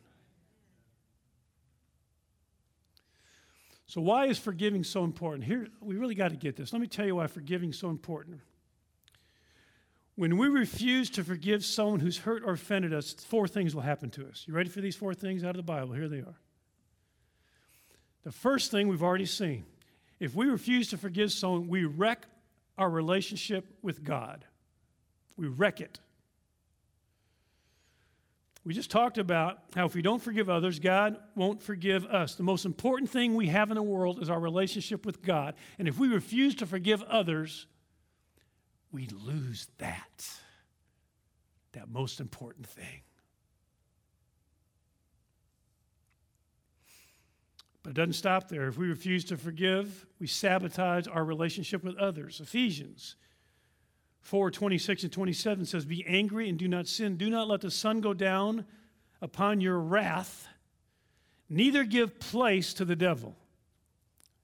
So, 3.86 4.02
why 4.02 4.28
is 4.28 4.38
forgiving 4.38 4.84
so 4.84 5.04
important? 5.04 5.44
Here, 5.44 5.68
we 5.82 5.96
really 5.98 6.16
got 6.16 6.30
to 6.30 6.38
get 6.38 6.56
this. 6.56 6.74
Let 6.74 6.82
me 6.82 6.88
tell 6.88 7.06
you 7.06 7.16
why 7.16 7.28
forgiving 7.28 7.72
is 7.72 7.80
so 7.80 7.90
important. 7.90 8.40
When 10.16 10.38
we 10.38 10.48
refuse 10.48 11.10
to 11.12 11.24
forgive 11.24 11.66
someone 11.66 12.00
who's 12.00 12.20
hurt 12.20 12.44
or 12.46 12.54
offended 12.54 12.94
us, 12.94 13.14
four 13.14 13.48
things 13.48 13.74
will 13.74 13.82
happen 13.82 14.10
to 14.12 14.28
us. 14.28 14.46
You 14.48 14.54
ready 14.54 14.70
for 14.70 14.80
these 14.80 14.96
four 14.96 15.14
things 15.14 15.44
out 15.44 15.52
of 15.52 15.58
the 15.58 15.64
Bible? 15.64 15.94
Here 15.94 16.08
they 16.08 16.20
are. 16.20 16.40
The 18.24 18.32
first 18.32 18.72
thing 18.72 18.88
we've 18.88 19.04
already 19.04 19.26
seen 19.26 19.66
if 20.20 20.36
we 20.36 20.46
refuse 20.46 20.90
to 20.92 20.98
forgive 20.98 21.32
someone, 21.34 21.68
we 21.68 21.84
wreck 21.84 22.26
our 22.78 22.90
relationship 22.90 23.66
with 23.82 24.04
God. 24.04 24.46
We 25.36 25.48
wreck 25.48 25.82
it. 25.82 26.00
We 28.66 28.74
just 28.74 28.90
talked 28.90 29.18
about 29.18 29.60
how 29.76 29.86
if 29.86 29.94
we 29.94 30.02
don't 30.02 30.22
forgive 30.22 30.50
others, 30.50 30.80
God 30.80 31.18
won't 31.36 31.62
forgive 31.62 32.06
us. 32.06 32.36
The 32.36 32.44
most 32.44 32.66
important 32.66 33.10
thing 33.10 33.36
we 33.36 33.48
have 33.48 33.70
in 33.72 33.76
the 33.76 33.84
world 33.84 34.22
is 34.22 34.30
our 34.30 34.40
relationship 34.40 35.06
with 35.06 35.22
God. 35.22 35.56
And 35.78 35.88
if 35.88 36.00
we 36.00 36.08
refuse 36.08 36.56
to 36.56 36.66
forgive 36.66 37.04
others, 37.04 37.68
we 38.92 39.08
lose 39.08 39.68
that, 39.80 40.30
that 41.74 41.90
most 41.90 42.22
important 42.22 42.66
thing. 42.68 43.02
But 47.82 47.90
it 47.90 47.96
doesn't 47.96 48.14
stop 48.14 48.48
there. 48.48 48.68
If 48.68 48.78
we 48.78 48.88
refuse 48.88 49.26
to 49.26 49.36
forgive, 49.36 50.06
we 50.20 50.28
sabotage 50.28 51.06
our 51.06 51.26
relationship 51.26 51.84
with 51.84 51.98
others. 51.98 52.40
Ephesians 52.40 53.18
4 54.24 54.52
26 54.52 55.04
and 55.04 55.12
27 55.12 55.66
says, 55.66 55.86
Be 55.86 56.06
angry 56.08 56.50
and 56.50 56.58
do 56.58 56.68
not 56.68 56.88
sin. 56.88 57.18
Do 57.18 57.30
not 57.30 57.48
let 57.48 57.62
the 57.62 57.70
sun 57.70 58.02
go 58.02 58.14
down 58.14 58.66
upon 59.22 59.62
your 59.62 59.80
wrath, 59.80 60.48
neither 61.50 61.84
give 61.84 62.20
place 62.20 62.74
to 62.76 62.86
the 62.86 62.96
devil. 62.96 63.36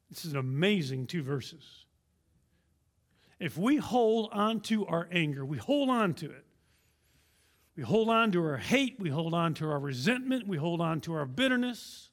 This 0.10 0.26
is 0.26 0.34
an 0.34 0.40
amazing 0.40 1.08
two 1.08 1.24
verses. 1.24 1.86
If 3.40 3.58
we 3.58 3.78
hold 3.78 4.30
on 4.34 4.60
to 4.62 4.86
our 4.88 5.08
anger, 5.12 5.46
we 5.46 5.58
hold 5.58 5.90
on 5.90 6.14
to 6.16 6.26
it. 6.26 6.46
We 7.78 7.84
hold 7.84 8.10
on 8.10 8.34
to 8.34 8.44
our 8.44 8.58
hate, 8.58 8.98
we 9.00 9.10
hold 9.10 9.34
on 9.34 9.54
to 9.56 9.70
our 9.70 9.80
resentment, 9.80 10.46
we 10.46 10.58
hold 10.58 10.82
on 10.82 11.00
to 11.02 11.14
our 11.14 11.26
bitterness. 11.26 12.10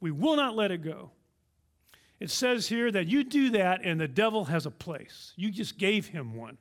We 0.00 0.10
will 0.10 0.36
not 0.36 0.56
let 0.56 0.70
it 0.70 0.78
go. 0.78 1.10
It 2.20 2.30
says 2.30 2.68
here 2.68 2.90
that 2.92 3.06
you 3.06 3.24
do 3.24 3.50
that 3.50 3.82
and 3.84 4.00
the 4.00 4.08
devil 4.08 4.46
has 4.46 4.64
a 4.64 4.70
place. 4.70 5.34
You 5.36 5.50
just 5.50 5.76
gave 5.76 6.06
him 6.06 6.34
one. 6.34 6.56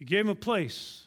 You 0.00 0.06
gave 0.06 0.20
him 0.20 0.30
a 0.30 0.34
place. 0.34 1.04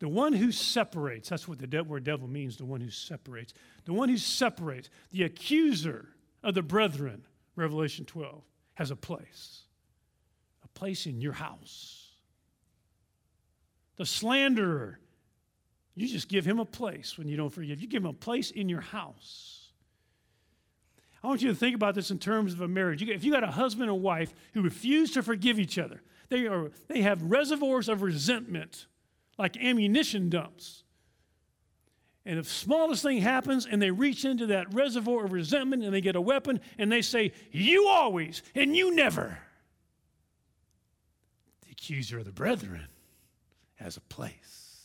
The 0.00 0.08
one 0.08 0.34
who 0.34 0.52
separates, 0.52 1.30
that's 1.30 1.48
what 1.48 1.58
the 1.58 1.82
word 1.84 2.04
devil 2.04 2.28
means, 2.28 2.56
the 2.56 2.64
one 2.64 2.80
who 2.80 2.90
separates. 2.90 3.54
The 3.86 3.94
one 3.94 4.08
who 4.08 4.18
separates, 4.18 4.90
the 5.12 5.22
accuser 5.22 6.08
of 6.42 6.54
the 6.54 6.62
brethren, 6.62 7.24
Revelation 7.56 8.04
12, 8.04 8.42
has 8.74 8.90
a 8.90 8.96
place 8.96 9.62
A 10.64 10.68
place 10.68 11.06
in 11.06 11.20
your 11.20 11.32
house. 11.32 12.10
The 13.96 14.04
slanderer, 14.04 14.98
you 15.94 16.08
just 16.08 16.28
give 16.28 16.44
him 16.44 16.58
a 16.58 16.64
place 16.64 17.16
when 17.16 17.28
you 17.28 17.36
don't 17.36 17.50
forgive. 17.50 17.80
You 17.80 17.86
give 17.86 18.02
him 18.02 18.10
a 18.10 18.12
place 18.12 18.50
in 18.50 18.68
your 18.68 18.80
house. 18.80 19.68
I 21.22 21.28
want 21.28 21.40
you 21.40 21.48
to 21.48 21.54
think 21.54 21.76
about 21.76 21.94
this 21.94 22.10
in 22.10 22.18
terms 22.18 22.52
of 22.52 22.60
a 22.60 22.68
marriage. 22.68 23.00
If 23.00 23.22
you 23.22 23.30
got 23.32 23.44
a 23.44 23.52
husband 23.52 23.88
and 23.88 24.02
wife 24.02 24.34
who 24.52 24.60
refuse 24.60 25.12
to 25.12 25.22
forgive 25.22 25.60
each 25.60 25.78
other, 25.78 26.02
they, 26.34 26.46
are, 26.48 26.70
they 26.88 27.02
have 27.02 27.22
reservoirs 27.22 27.88
of 27.88 28.02
resentment, 28.02 28.86
like 29.38 29.56
ammunition 29.56 30.28
dumps. 30.28 30.82
And 32.26 32.38
if 32.38 32.46
the 32.46 32.50
smallest 32.50 33.02
thing 33.02 33.18
happens 33.18 33.66
and 33.66 33.80
they 33.80 33.90
reach 33.90 34.24
into 34.24 34.46
that 34.46 34.74
reservoir 34.74 35.26
of 35.26 35.32
resentment 35.32 35.84
and 35.84 35.94
they 35.94 36.00
get 36.00 36.16
a 36.16 36.20
weapon 36.20 36.60
and 36.78 36.90
they 36.90 37.02
say, 37.02 37.32
You 37.52 37.86
always 37.86 38.42
and 38.54 38.74
you 38.74 38.94
never 38.94 39.38
The 41.66 41.70
accuser 41.70 42.18
of 42.18 42.24
the 42.24 42.32
brethren 42.32 42.88
has 43.76 43.96
a 43.96 44.00
place 44.00 44.80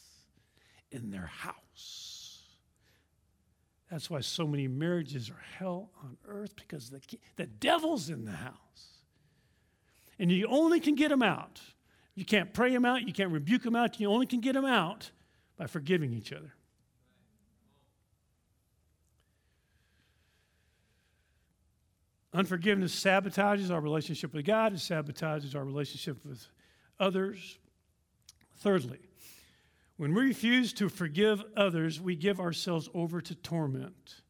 in 0.91 1.09
their 1.09 1.27
house. 1.27 2.43
That's 3.89 4.09
why 4.09 4.19
so 4.19 4.45
many 4.45 4.67
marriages 4.67 5.31
are 5.31 5.43
hell 5.57 5.89
on 6.03 6.17
earth 6.27 6.55
because 6.55 6.89
the, 6.91 7.01
the 7.37 7.47
devil's 7.47 8.09
in 8.09 8.25
the 8.25 8.31
house. 8.33 8.98
And 10.19 10.31
you 10.31 10.47
only 10.47 10.79
can 10.79 10.95
get 10.95 11.09
them 11.09 11.23
out. 11.23 11.61
You 12.13 12.25
can't 12.25 12.53
pray 12.53 12.73
them 12.73 12.83
out, 12.83 13.07
you 13.07 13.13
can't 13.13 13.31
rebuke 13.31 13.63
them 13.63 13.77
out, 13.77 13.97
you 13.99 14.11
only 14.11 14.25
can 14.25 14.41
get 14.41 14.53
them 14.53 14.65
out 14.65 15.11
by 15.55 15.67
forgiving 15.67 16.13
each 16.13 16.33
other. 16.33 16.53
Unforgiveness 22.33 22.93
sabotages 22.93 23.71
our 23.71 23.79
relationship 23.79 24.33
with 24.33 24.45
God, 24.45 24.73
it 24.73 24.79
sabotages 24.79 25.55
our 25.55 25.63
relationship 25.63 26.23
with 26.25 26.45
others. 26.99 27.57
Thirdly, 28.57 28.99
when 29.95 30.13
we 30.13 30.23
refuse 30.23 30.73
to 30.73 30.89
forgive 30.89 31.41
others, 31.55 31.99
we 31.99 32.15
give 32.15 32.39
ourselves 32.39 32.89
over 32.93 33.21
to 33.21 33.33
torment. 33.33 34.21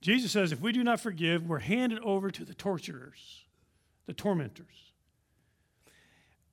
Jesus 0.00 0.32
says 0.32 0.52
if 0.52 0.60
we 0.60 0.72
do 0.72 0.84
not 0.84 1.00
forgive, 1.00 1.46
we're 1.46 1.60
handed 1.60 2.00
over 2.00 2.30
to 2.30 2.44
the 2.44 2.54
torturers, 2.54 3.44
the 4.06 4.12
tormentors. 4.12 4.87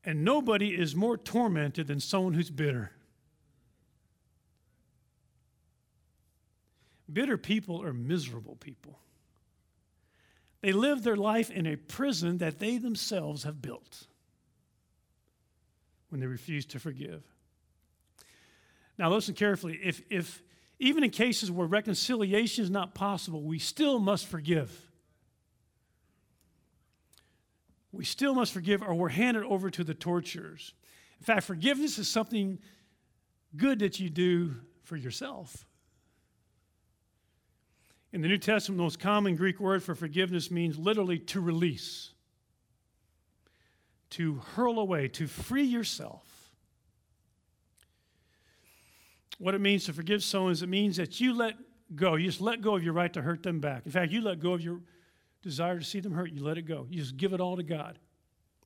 And 0.06 0.24
nobody 0.24 0.70
is 0.70 0.96
more 0.96 1.18
tormented 1.18 1.88
than 1.88 2.00
someone 2.00 2.36
who's 2.36 2.52
bitter. 2.52 2.92
Bitter 7.12 7.38
people 7.38 7.82
are 7.82 7.94
miserable 7.94 8.56
people. 8.56 9.00
They 10.62 10.72
live 10.72 11.04
their 11.04 11.16
life 11.16 11.52
in 11.52 11.66
a 11.66 11.76
prison 11.76 12.38
that 12.40 12.60
they 12.60 12.78
themselves 12.78 13.44
have 13.44 13.62
built 13.62 14.08
when 16.10 16.22
they 16.22 16.28
refuse 16.28 16.66
to 16.68 16.80
forgive. 16.80 17.24
Now, 18.98 19.12
listen 19.12 19.36
carefully. 19.36 19.80
If, 19.84 20.02
if 20.10 20.42
even 20.80 21.04
in 21.04 21.10
cases 21.10 21.52
where 21.52 21.68
reconciliation 21.68 22.64
is 22.64 22.70
not 22.70 22.96
possible, 22.96 23.44
we 23.44 23.60
still 23.60 24.00
must 24.00 24.26
forgive. 24.26 24.90
We 27.96 28.04
still 28.06 28.36
must 28.36 28.52
forgive, 28.52 28.84
or 28.84 28.94
we're 28.94 29.10
handed 29.10 29.44
over 29.44 29.70
to 29.70 29.84
the 29.84 29.94
torturers. 29.94 30.74
In 31.20 31.26
fact, 31.26 31.44
forgiveness 31.44 31.98
is 31.98 32.10
something 32.10 32.60
good 33.56 33.80
that 33.80 34.00
you 34.00 34.10
do 34.10 34.56
for 34.84 34.98
yourself. 34.98 35.66
In 38.12 38.22
the 38.22 38.28
New 38.28 38.38
Testament, 38.38 38.78
the 38.78 38.84
most 38.84 39.00
common 39.00 39.36
Greek 39.36 39.60
word 39.60 39.82
for 39.82 39.96
forgiveness 39.96 40.52
means 40.52 40.78
literally 40.78 41.20
to 41.20 41.40
release, 41.40 42.14
to 44.12 44.36
hurl 44.56 44.80
away, 44.80 45.08
to 45.10 45.28
free 45.28 45.64
yourself. 45.64 46.52
What 49.38 49.56
it 49.56 49.62
means 49.62 49.86
to 49.86 49.94
forgive 49.94 50.24
someone 50.24 50.52
is 50.52 50.62
it 50.62 50.70
means 50.70 50.98
that 50.98 51.20
you 51.20 51.34
let 51.34 51.56
go. 51.94 52.16
You 52.16 52.28
just 52.28 52.42
let 52.42 52.62
go 52.62 52.76
of 52.76 52.84
your 52.84 52.94
right 52.94 53.12
to 53.14 53.22
hurt 53.22 53.44
them 53.44 53.60
back. 53.60 53.86
In 53.86 53.92
fact, 53.92 54.12
you 54.12 54.22
let 54.22 54.40
go 54.40 54.54
of 54.54 54.62
your 54.62 54.82
desire 55.46 55.80
to 55.80 55.86
see 55.86 56.00
them 56.00 56.12
hurt. 56.12 56.32
You 56.32 56.44
let 56.44 56.58
it 56.58 56.64
go. 56.64 56.88
You 56.90 57.00
just 57.00 57.16
give 57.16 57.32
it 57.32 57.40
all 57.40 57.56
to 57.56 57.64
God. 57.64 58.00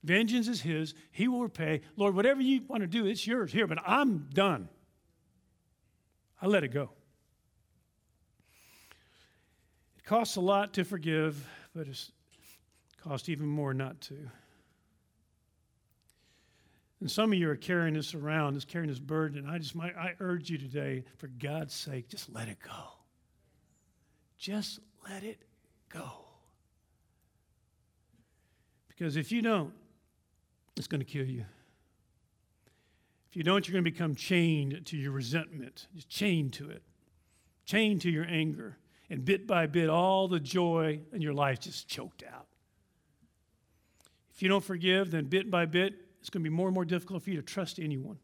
Vengeance 0.03 0.47
is 0.47 0.61
His. 0.61 0.95
He 1.11 1.27
will 1.27 1.43
repay. 1.43 1.81
Lord, 1.97 2.15
whatever 2.15 2.41
you 2.41 2.61
want 2.67 2.81
to 2.81 2.87
do, 2.87 3.05
it's 3.05 3.27
yours 3.27 3.51
here, 3.51 3.67
but 3.67 3.77
I'm 3.85 4.29
done. 4.33 4.69
I 6.41 6.47
let 6.47 6.63
it 6.63 6.69
go 6.69 6.91
It 9.97 10.05
costs 10.05 10.37
a 10.37 10.41
lot 10.41 10.73
to 10.75 10.85
forgive, 10.85 11.45
but 11.75 11.87
it 11.87 12.01
costs 13.03 13.27
even 13.27 13.45
more 13.45 13.73
not 13.73 13.99
to. 14.01 14.15
And 17.01 17.11
some 17.11 17.31
of 17.31 17.39
you 17.39 17.49
are 17.49 17.55
carrying 17.55 17.93
this 17.93 18.13
around, 18.13 18.55
this 18.55 18.65
carrying 18.65 18.89
this 18.89 18.99
burden. 18.99 19.47
I 19.47 19.57
just 19.57 19.75
might, 19.75 19.95
I 19.95 20.15
urge 20.19 20.49
you 20.49 20.57
today, 20.57 21.03
for 21.17 21.27
God's 21.27 21.73
sake, 21.73 22.09
just 22.09 22.33
let 22.33 22.47
it 22.47 22.57
go. 22.61 22.99
Just 24.37 24.79
let 25.09 25.23
it 25.23 25.43
go. 25.89 26.28
Because 28.99 29.15
if 29.15 29.31
you 29.31 29.41
don't, 29.41 29.71
it's 30.75 30.88
going 30.88 30.99
to 30.99 31.05
kill 31.05 31.25
you. 31.25 31.45
If 33.29 33.38
you 33.38 33.43
don't, 33.43 33.65
you're 33.65 33.73
going 33.73 33.85
to 33.85 33.89
become 33.89 34.13
chained 34.13 34.85
to 34.88 34.97
your 34.97 35.13
resentment, 35.13 35.88
just 35.95 36.09
chained 36.09 36.51
to 36.53 36.69
it, 36.69 36.83
chained 37.65 38.01
to 38.01 38.09
your 38.09 38.25
anger 38.25 38.77
and 39.09 39.23
bit 39.23 39.47
by 39.47 39.67
bit, 39.67 39.89
all 39.89 40.27
the 40.27 40.39
joy 40.39 40.99
in 41.13 41.21
your 41.21 41.33
life 41.33 41.62
just 41.62 41.88
choked 41.88 42.23
out. 42.29 42.47
If 44.33 44.43
you 44.43 44.49
don't 44.49 44.63
forgive, 44.63 45.12
then 45.12 45.25
bit 45.25 45.49
by 45.49 45.65
bit, 45.65 45.93
it's 46.19 46.29
going 46.29 46.43
to 46.43 46.49
be 46.49 46.53
more 46.55 46.67
and 46.67 46.75
more 46.75 46.85
difficult 46.85 47.23
for 47.23 47.29
you 47.29 47.38
to 47.38 47.41
trust 47.41 47.79
anyone. 47.79 48.19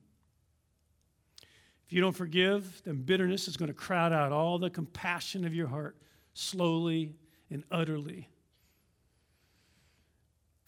If 1.88 1.94
you 1.94 2.02
don't 2.02 2.16
forgive, 2.16 2.82
then 2.84 3.02
bitterness 3.04 3.48
is 3.48 3.56
going 3.56 3.68
to 3.68 3.74
crowd 3.74 4.12
out 4.12 4.34
all 4.34 4.60
the 4.60 4.70
compassion 4.70 5.46
of 5.46 5.56
your 5.56 5.68
heart 5.68 5.96
slowly 6.34 7.16
and 7.50 7.64
utterly. 7.72 8.30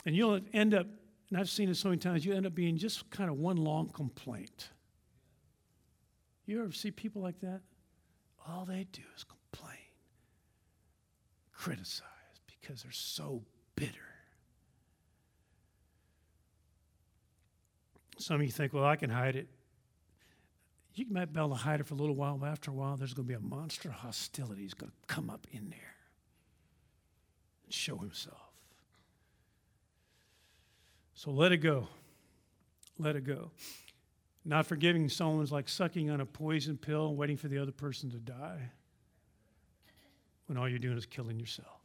And 0.07 0.15
you'll 0.15 0.39
end 0.53 0.73
up, 0.73 0.87
and 1.29 1.37
I've 1.37 1.49
seen 1.49 1.67
it 1.67 1.75
so 1.75 1.89
many 1.89 1.99
times, 1.99 2.25
you 2.25 2.33
end 2.33 2.45
up 2.45 2.55
being 2.55 2.77
just 2.77 3.09
kind 3.11 3.29
of 3.29 3.35
one 3.35 3.57
long 3.57 3.89
complaint. 3.89 4.69
You 6.45 6.63
ever 6.63 6.71
see 6.71 6.91
people 6.91 7.21
like 7.21 7.41
that? 7.41 7.59
All 8.47 8.63
they 8.63 8.87
do 8.93 9.01
is 9.17 9.25
complain 9.25 9.75
criticize 11.51 12.05
because 12.45 12.83
they're 12.83 12.91
so 12.93 13.43
bitter. 13.75 13.91
Some 18.17 18.37
of 18.37 18.43
you 18.43 18.51
think, 18.51 18.73
well, 18.73 18.85
I 18.85 18.95
can 18.95 19.09
hide 19.09 19.35
it. 19.35 19.49
You 20.95 21.05
might 21.09 21.33
be 21.33 21.39
able 21.41 21.49
to 21.49 21.55
hide 21.55 21.81
it 21.81 21.85
for 21.85 21.95
a 21.95 21.97
little 21.97 22.15
while, 22.15 22.37
but 22.37 22.47
after 22.47 22.71
a 22.71 22.73
while, 22.73 22.95
there's 22.95 23.13
going 23.13 23.27
to 23.27 23.33
be 23.33 23.35
a 23.35 23.41
monster 23.41 23.91
hostility. 23.91 24.61
He's 24.61 24.73
going 24.73 24.91
to 24.91 25.13
come 25.13 25.29
up 25.29 25.45
in 25.51 25.69
there 25.69 25.95
and 27.65 27.73
show 27.73 27.97
himself. 27.97 28.46
So 31.17 31.31
let 31.31 31.51
it 31.51 31.57
go. 31.57 31.87
Let 32.99 33.15
it 33.15 33.23
go. 33.23 33.49
Not 34.45 34.67
forgiving 34.67 35.09
someone 35.09 35.43
is 35.43 35.51
like 35.51 35.67
sucking 35.67 36.11
on 36.11 36.21
a 36.21 36.27
poison 36.27 36.77
pill 36.77 37.07
and 37.07 37.17
waiting 37.17 37.37
for 37.37 37.47
the 37.47 37.57
other 37.57 37.71
person 37.71 38.11
to 38.11 38.17
die 38.17 38.69
when 40.45 40.59
all 40.59 40.69
you're 40.69 40.77
doing 40.77 40.95
is 40.95 41.07
killing 41.07 41.39
yourself. 41.39 41.81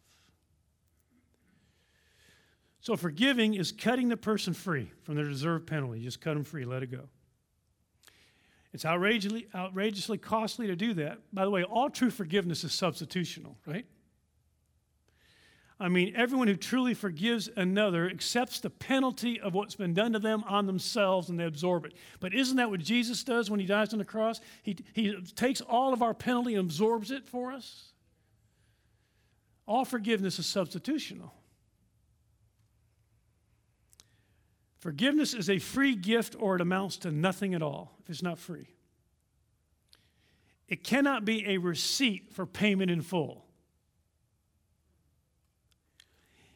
So, 2.83 2.95
forgiving 2.95 3.55
is 3.55 3.73
cutting 3.73 4.11
the 4.11 4.19
person 4.19 4.53
free 4.53 4.91
from 5.03 5.15
their 5.15 5.25
deserved 5.25 5.67
penalty. 5.67 6.03
Just 6.03 6.21
cut 6.21 6.35
them 6.35 6.45
free, 6.45 6.67
let 6.67 6.83
it 6.83 6.91
go. 6.91 7.09
It's 8.75 8.85
outrageously, 8.85 9.49
outrageously 9.55 10.19
costly 10.19 10.67
to 10.67 10.77
do 10.77 10.93
that. 10.95 11.21
By 11.33 11.45
the 11.45 11.51
way, 11.51 11.63
all 11.63 11.89
true 11.89 12.11
forgiveness 12.11 12.65
is 12.65 12.73
substitutional, 12.73 13.55
right? 13.65 13.87
I 15.83 15.89
mean, 15.89 16.13
everyone 16.15 16.47
who 16.47 16.55
truly 16.55 16.95
forgives 16.95 17.49
another 17.57 18.09
accepts 18.09 18.61
the 18.61 18.71
penalty 18.71 19.41
of 19.41 19.53
what's 19.53 19.75
been 19.75 19.95
done 19.95 20.13
to 20.13 20.21
them 20.21 20.45
on 20.47 20.67
themselves 20.67 21.29
and 21.29 21.41
they 21.41 21.45
absorb 21.45 21.85
it. 21.85 21.95
But 22.21 22.33
isn't 22.33 22.57
that 22.57 22.71
what 22.71 22.79
Jesus 22.79 23.25
does 23.25 23.51
when 23.51 23.59
he 23.59 23.67
dies 23.67 23.93
on 23.93 23.99
the 23.99 24.05
cross? 24.05 24.41
He, 24.63 24.77
he 24.93 25.21
takes 25.35 25.61
all 25.61 25.93
of 25.93 26.01
our 26.01 26.15
penalty 26.15 26.55
and 26.55 26.61
absorbs 26.61 27.11
it 27.11 27.27
for 27.27 27.51
us. 27.51 27.91
All 29.67 29.85
forgiveness 29.85 30.39
is 30.39 30.47
substitutional. 30.47 31.33
Forgiveness 34.79 35.35
is 35.35 35.51
a 35.51 35.59
free 35.59 35.97
gift 35.97 36.37
or 36.39 36.55
it 36.55 36.61
amounts 36.61 36.97
to 36.99 37.11
nothing 37.11 37.55
at 37.55 37.63
all 37.63 37.97
if 38.05 38.09
it's 38.09 38.23
not 38.23 38.39
free. 38.39 38.69
It 40.69 40.85
cannot 40.85 41.25
be 41.25 41.45
a 41.49 41.59
receipt 41.59 42.33
for 42.33 42.47
payment 42.47 42.89
in 42.89 43.03
full. 43.03 43.42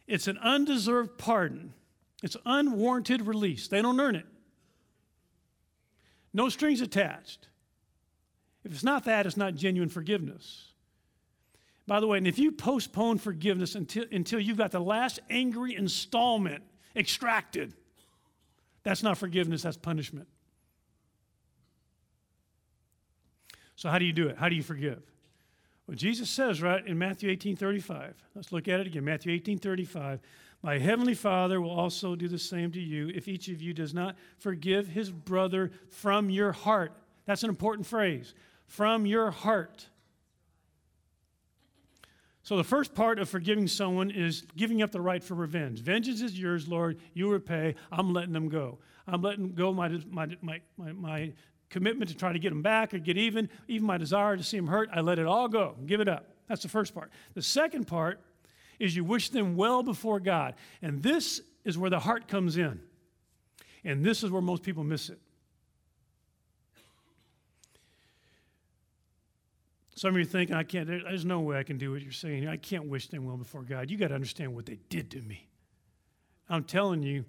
It's 0.06 0.28
an 0.28 0.38
undeserved 0.38 1.18
pardon. 1.18 1.74
It's 2.22 2.36
unwarranted 2.44 3.22
release. 3.26 3.68
They 3.68 3.82
don't 3.82 4.00
earn 4.00 4.16
it. 4.16 4.26
No 6.32 6.48
strings 6.48 6.80
attached. 6.80 7.48
If 8.64 8.72
it's 8.72 8.84
not 8.84 9.04
that, 9.04 9.26
it's 9.26 9.36
not 9.36 9.54
genuine 9.54 9.88
forgiveness. 9.88 10.72
By 11.86 12.00
the 12.00 12.06
way, 12.06 12.18
and 12.18 12.26
if 12.26 12.38
you 12.38 12.50
postpone 12.50 13.18
forgiveness 13.18 13.74
until, 13.74 14.04
until 14.10 14.40
you've 14.40 14.56
got 14.56 14.72
the 14.72 14.80
last 14.80 15.20
angry 15.30 15.76
installment 15.76 16.64
extracted, 16.96 17.74
that's 18.82 19.02
not 19.02 19.18
forgiveness, 19.18 19.62
that's 19.62 19.76
punishment. 19.76 20.26
So, 23.76 23.88
how 23.88 23.98
do 23.98 24.04
you 24.04 24.12
do 24.12 24.28
it? 24.28 24.36
How 24.36 24.48
do 24.48 24.56
you 24.56 24.62
forgive? 24.62 25.02
Well, 25.86 25.96
Jesus 25.96 26.28
says, 26.28 26.60
right, 26.60 26.84
in 26.84 26.98
Matthew 26.98 27.30
18 27.30 27.56
35. 27.56 28.14
Let's 28.34 28.52
look 28.52 28.68
at 28.68 28.80
it 28.80 28.86
again. 28.86 29.04
Matthew 29.04 29.32
18 29.32 29.58
35. 29.58 30.20
My 30.62 30.78
heavenly 30.78 31.14
Father 31.14 31.60
will 31.60 31.70
also 31.70 32.16
do 32.16 32.28
the 32.28 32.38
same 32.38 32.72
to 32.72 32.80
you 32.80 33.08
if 33.14 33.28
each 33.28 33.48
of 33.48 33.62
you 33.62 33.72
does 33.72 33.94
not 33.94 34.16
forgive 34.38 34.88
his 34.88 35.10
brother 35.10 35.70
from 35.90 36.28
your 36.28 36.52
heart. 36.52 36.92
That's 37.24 37.44
an 37.44 37.50
important 37.50 37.86
phrase. 37.86 38.34
From 38.66 39.06
your 39.06 39.30
heart. 39.30 39.86
So, 42.42 42.56
the 42.56 42.64
first 42.64 42.94
part 42.94 43.18
of 43.18 43.28
forgiving 43.28 43.68
someone 43.68 44.10
is 44.10 44.42
giving 44.56 44.82
up 44.82 44.92
the 44.92 45.00
right 45.00 45.22
for 45.22 45.34
revenge. 45.34 45.80
Vengeance 45.80 46.20
is 46.20 46.38
yours, 46.38 46.68
Lord. 46.68 46.98
You 47.12 47.30
repay. 47.30 47.74
I'm 47.92 48.12
letting 48.12 48.32
them 48.32 48.48
go. 48.48 48.78
I'm 49.06 49.22
letting 49.22 49.52
go 49.52 49.72
my, 49.72 49.88
my, 50.10 50.28
my, 50.42 50.60
my, 50.76 50.92
my 50.92 51.32
commitment 51.70 52.10
to 52.10 52.16
try 52.16 52.32
to 52.32 52.38
get 52.38 52.50
them 52.50 52.62
back 52.62 52.94
or 52.94 52.98
get 52.98 53.16
even, 53.16 53.48
even 53.68 53.86
my 53.86 53.98
desire 53.98 54.36
to 54.36 54.42
see 54.42 54.56
them 54.56 54.66
hurt. 54.66 54.88
I 54.92 55.00
let 55.00 55.18
it 55.18 55.26
all 55.26 55.48
go. 55.48 55.76
Give 55.86 56.00
it 56.00 56.08
up. 56.08 56.28
That's 56.48 56.62
the 56.62 56.68
first 56.68 56.94
part. 56.94 57.10
The 57.34 57.42
second 57.42 57.86
part 57.86 58.20
is 58.78 58.94
you 58.94 59.04
wish 59.04 59.30
them 59.30 59.56
well 59.56 59.82
before 59.82 60.20
God. 60.20 60.54
And 60.82 61.02
this 61.02 61.40
is 61.64 61.76
where 61.76 61.90
the 61.90 61.98
heart 61.98 62.28
comes 62.28 62.56
in. 62.56 62.80
And 63.84 64.04
this 64.04 64.22
is 64.22 64.30
where 64.30 64.42
most 64.42 64.62
people 64.62 64.84
miss 64.84 65.10
it. 65.10 65.18
Some 69.94 70.10
of 70.10 70.16
you 70.16 70.22
are 70.22 70.26
thinking, 70.26 70.54
I 70.54 70.62
can't, 70.62 70.86
there's 70.86 71.24
no 71.24 71.40
way 71.40 71.58
I 71.58 71.62
can 71.62 71.78
do 71.78 71.92
what 71.92 72.02
you're 72.02 72.12
saying. 72.12 72.46
I 72.46 72.58
can't 72.58 72.86
wish 72.86 73.08
them 73.08 73.24
well 73.24 73.38
before 73.38 73.62
God. 73.62 73.90
You 73.90 73.96
got 73.96 74.08
to 74.08 74.14
understand 74.14 74.54
what 74.54 74.66
they 74.66 74.78
did 74.90 75.10
to 75.12 75.22
me. 75.22 75.48
I'm 76.50 76.64
telling 76.64 77.02
you, 77.02 77.24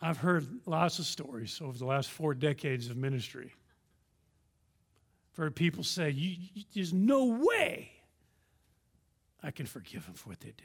I've 0.00 0.18
heard 0.18 0.46
lots 0.66 0.98
of 0.98 1.06
stories 1.06 1.60
over 1.62 1.76
the 1.76 1.84
last 1.84 2.10
four 2.10 2.34
decades 2.34 2.88
of 2.88 2.96
ministry. 2.96 3.52
I've 5.32 5.36
heard 5.36 5.56
people 5.56 5.82
say, 5.82 6.10
you, 6.10 6.36
you, 6.54 6.64
There's 6.72 6.92
no 6.92 7.40
way 7.42 7.90
I 9.42 9.50
can 9.50 9.66
forgive 9.66 10.06
them 10.06 10.14
for 10.14 10.30
what 10.30 10.40
they 10.40 10.48
did. 10.48 10.64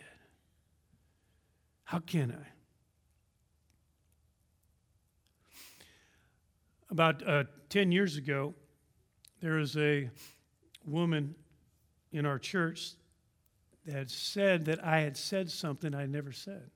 How 1.83 1.99
can 1.99 2.31
I? 2.31 2.47
About 6.91 7.27
uh, 7.27 7.43
10 7.69 7.91
years 7.91 8.17
ago, 8.17 8.53
there 9.41 9.55
was 9.55 9.75
a 9.77 10.09
woman 10.85 11.35
in 12.11 12.25
our 12.25 12.37
church 12.37 12.93
that 13.85 14.09
said 14.09 14.65
that 14.65 14.83
I 14.83 14.99
had 14.99 15.17
said 15.17 15.49
something 15.49 15.93
I 15.93 16.05
never 16.05 16.31
said. 16.31 16.69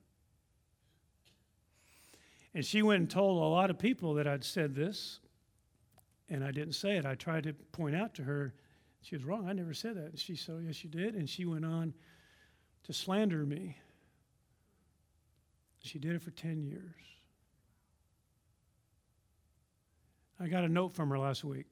And 2.57 2.65
she 2.65 2.81
went 2.81 3.01
and 3.01 3.07
told 3.07 3.37
a 3.37 3.45
lot 3.45 3.69
of 3.69 3.77
people 3.77 4.15
that 4.15 4.25
I'd 4.25 4.43
said 4.43 4.73
this, 4.73 5.19
and 6.27 6.43
I 6.43 6.49
didn't 6.49 6.73
say 6.73 6.97
it. 6.97 7.05
I 7.05 7.13
tried 7.13 7.43
to 7.43 7.53
point 7.53 7.95
out 7.95 8.15
to 8.15 8.23
her 8.23 8.55
she 9.03 9.15
was 9.15 9.23
wrong. 9.23 9.47
I 9.47 9.53
never 9.53 9.75
said 9.75 9.95
that. 9.95 10.05
And 10.05 10.17
she 10.17 10.35
said, 10.35 10.55
oh, 10.57 10.61
Yes, 10.65 10.83
you 10.83 10.89
did. 10.89 11.13
And 11.13 11.29
she 11.29 11.45
went 11.45 11.65
on 11.65 11.93
to 12.85 12.93
slander 12.93 13.45
me. 13.45 13.77
She 15.83 15.99
did 15.99 16.15
it 16.15 16.21
for 16.23 16.31
10 16.31 16.63
years. 16.63 16.95
I 20.39 20.47
got 20.47 20.63
a 20.63 20.67
note 20.67 20.95
from 20.95 21.11
her 21.11 21.19
last 21.19 21.43
week. 21.43 21.67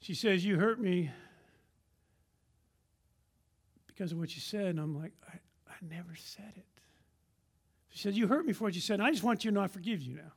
She 0.00 0.14
says, 0.14 0.44
You 0.44 0.58
hurt 0.58 0.80
me 0.80 1.08
because 3.86 4.10
of 4.10 4.18
what 4.18 4.34
you 4.34 4.40
said. 4.40 4.66
And 4.66 4.80
I'm 4.80 5.00
like, 5.00 5.12
I, 5.28 5.36
I 5.68 5.74
never 5.88 6.16
said 6.16 6.54
it. 6.56 6.66
She 7.92 7.98
said, 7.98 8.16
You 8.16 8.26
hurt 8.26 8.46
me 8.46 8.54
for 8.54 8.64
what 8.64 8.74
you 8.74 8.80
said. 8.80 9.00
I 9.00 9.10
just 9.10 9.22
want 9.22 9.44
you 9.44 9.50
to 9.50 9.54
know 9.54 9.60
I 9.60 9.68
forgive 9.68 10.02
you 10.02 10.14
now. 10.14 10.32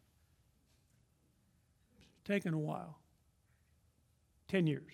It's 2.18 2.28
taken 2.28 2.54
a 2.54 2.60
while 2.60 2.98
10 4.50 4.68
years. 4.68 4.92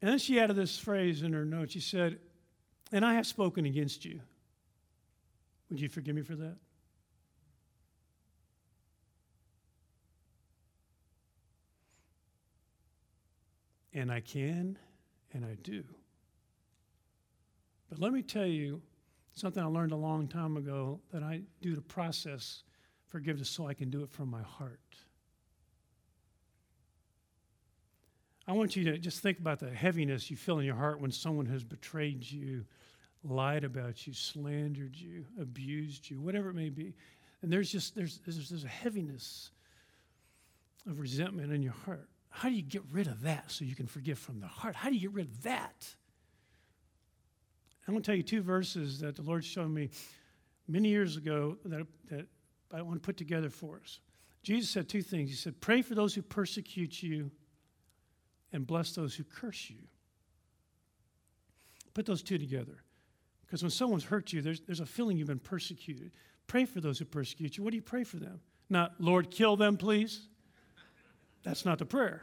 And 0.00 0.10
then 0.10 0.18
she 0.18 0.38
added 0.38 0.56
this 0.56 0.78
phrase 0.78 1.22
in 1.22 1.32
her 1.32 1.44
note. 1.44 1.72
She 1.72 1.80
said, 1.80 2.18
And 2.92 3.04
I 3.04 3.14
have 3.14 3.26
spoken 3.26 3.66
against 3.66 4.04
you. 4.04 4.20
Would 5.68 5.80
you 5.80 5.88
forgive 5.88 6.14
me 6.14 6.22
for 6.22 6.36
that? 6.36 6.56
And 13.94 14.10
I 14.10 14.20
can, 14.20 14.78
and 15.34 15.44
I 15.44 15.56
do. 15.62 15.82
But 17.90 17.98
let 17.98 18.12
me 18.12 18.22
tell 18.22 18.46
you 18.46 18.80
something 19.34 19.62
I 19.62 19.66
learned 19.66 19.92
a 19.92 19.96
long 19.96 20.28
time 20.28 20.56
ago 20.56 21.00
that 21.12 21.22
I 21.22 21.42
do 21.60 21.74
to 21.74 21.80
process 21.80 22.62
forgiveness 23.06 23.48
so 23.48 23.66
I 23.66 23.74
can 23.74 23.90
do 23.90 24.02
it 24.02 24.10
from 24.10 24.30
my 24.30 24.42
heart. 24.42 24.78
I 28.46 28.52
want 28.52 28.74
you 28.74 28.84
to 28.84 28.98
just 28.98 29.20
think 29.20 29.38
about 29.38 29.60
the 29.60 29.70
heaviness 29.70 30.30
you 30.30 30.36
feel 30.36 30.58
in 30.58 30.66
your 30.66 30.74
heart 30.74 31.00
when 31.00 31.12
someone 31.12 31.46
has 31.46 31.62
betrayed 31.62 32.28
you, 32.28 32.64
lied 33.22 33.64
about 33.64 34.06
you, 34.06 34.12
slandered 34.12 34.96
you, 34.96 35.24
abused 35.40 36.10
you, 36.10 36.20
whatever 36.20 36.50
it 36.50 36.54
may 36.54 36.68
be. 36.68 36.94
And 37.40 37.52
there's 37.52 37.70
just 37.70 37.94
there's, 37.94 38.18
there's, 38.24 38.48
there's 38.48 38.64
a 38.64 38.68
heaviness 38.68 39.50
of 40.88 40.98
resentment 40.98 41.52
in 41.52 41.62
your 41.62 41.74
heart. 41.84 42.08
How 42.30 42.48
do 42.48 42.54
you 42.54 42.62
get 42.62 42.82
rid 42.90 43.06
of 43.06 43.22
that 43.22 43.50
so 43.50 43.64
you 43.64 43.76
can 43.76 43.86
forgive 43.86 44.18
from 44.18 44.40
the 44.40 44.46
heart? 44.46 44.74
How 44.74 44.88
do 44.88 44.96
you 44.96 45.02
get 45.02 45.12
rid 45.12 45.26
of 45.26 45.42
that? 45.42 45.94
I'm 47.86 47.94
going 47.94 48.02
to 48.02 48.06
tell 48.06 48.16
you 48.16 48.22
two 48.22 48.42
verses 48.42 49.00
that 49.00 49.16
the 49.16 49.22
Lord 49.22 49.44
showed 49.44 49.70
me 49.70 49.90
many 50.68 50.88
years 50.88 51.16
ago 51.16 51.56
that, 51.64 51.86
that 52.10 52.26
I 52.72 52.82
want 52.82 53.02
to 53.02 53.06
put 53.06 53.16
together 53.16 53.50
for 53.50 53.80
us. 53.82 54.00
Jesus 54.42 54.70
said 54.70 54.88
two 54.88 55.02
things. 55.02 55.30
He 55.30 55.36
said, 55.36 55.60
Pray 55.60 55.82
for 55.82 55.94
those 55.94 56.14
who 56.14 56.22
persecute 56.22 57.02
you 57.02 57.30
and 58.52 58.66
bless 58.66 58.94
those 58.94 59.14
who 59.14 59.24
curse 59.24 59.70
you. 59.70 59.78
Put 61.94 62.06
those 62.06 62.22
two 62.22 62.38
together. 62.38 62.82
Because 63.46 63.62
when 63.62 63.70
someone's 63.70 64.04
hurt 64.04 64.32
you, 64.32 64.40
there's, 64.40 64.60
there's 64.60 64.80
a 64.80 64.86
feeling 64.86 65.18
you've 65.18 65.28
been 65.28 65.38
persecuted. 65.38 66.12
Pray 66.46 66.64
for 66.64 66.80
those 66.80 66.98
who 66.98 67.04
persecute 67.04 67.56
you. 67.56 67.64
What 67.64 67.70
do 67.70 67.76
you 67.76 67.82
pray 67.82 68.04
for 68.04 68.16
them? 68.16 68.40
Not, 68.70 68.94
Lord, 68.98 69.30
kill 69.30 69.56
them, 69.56 69.76
please. 69.76 70.26
That's 71.42 71.64
not 71.64 71.78
the 71.78 71.84
prayer. 71.84 72.22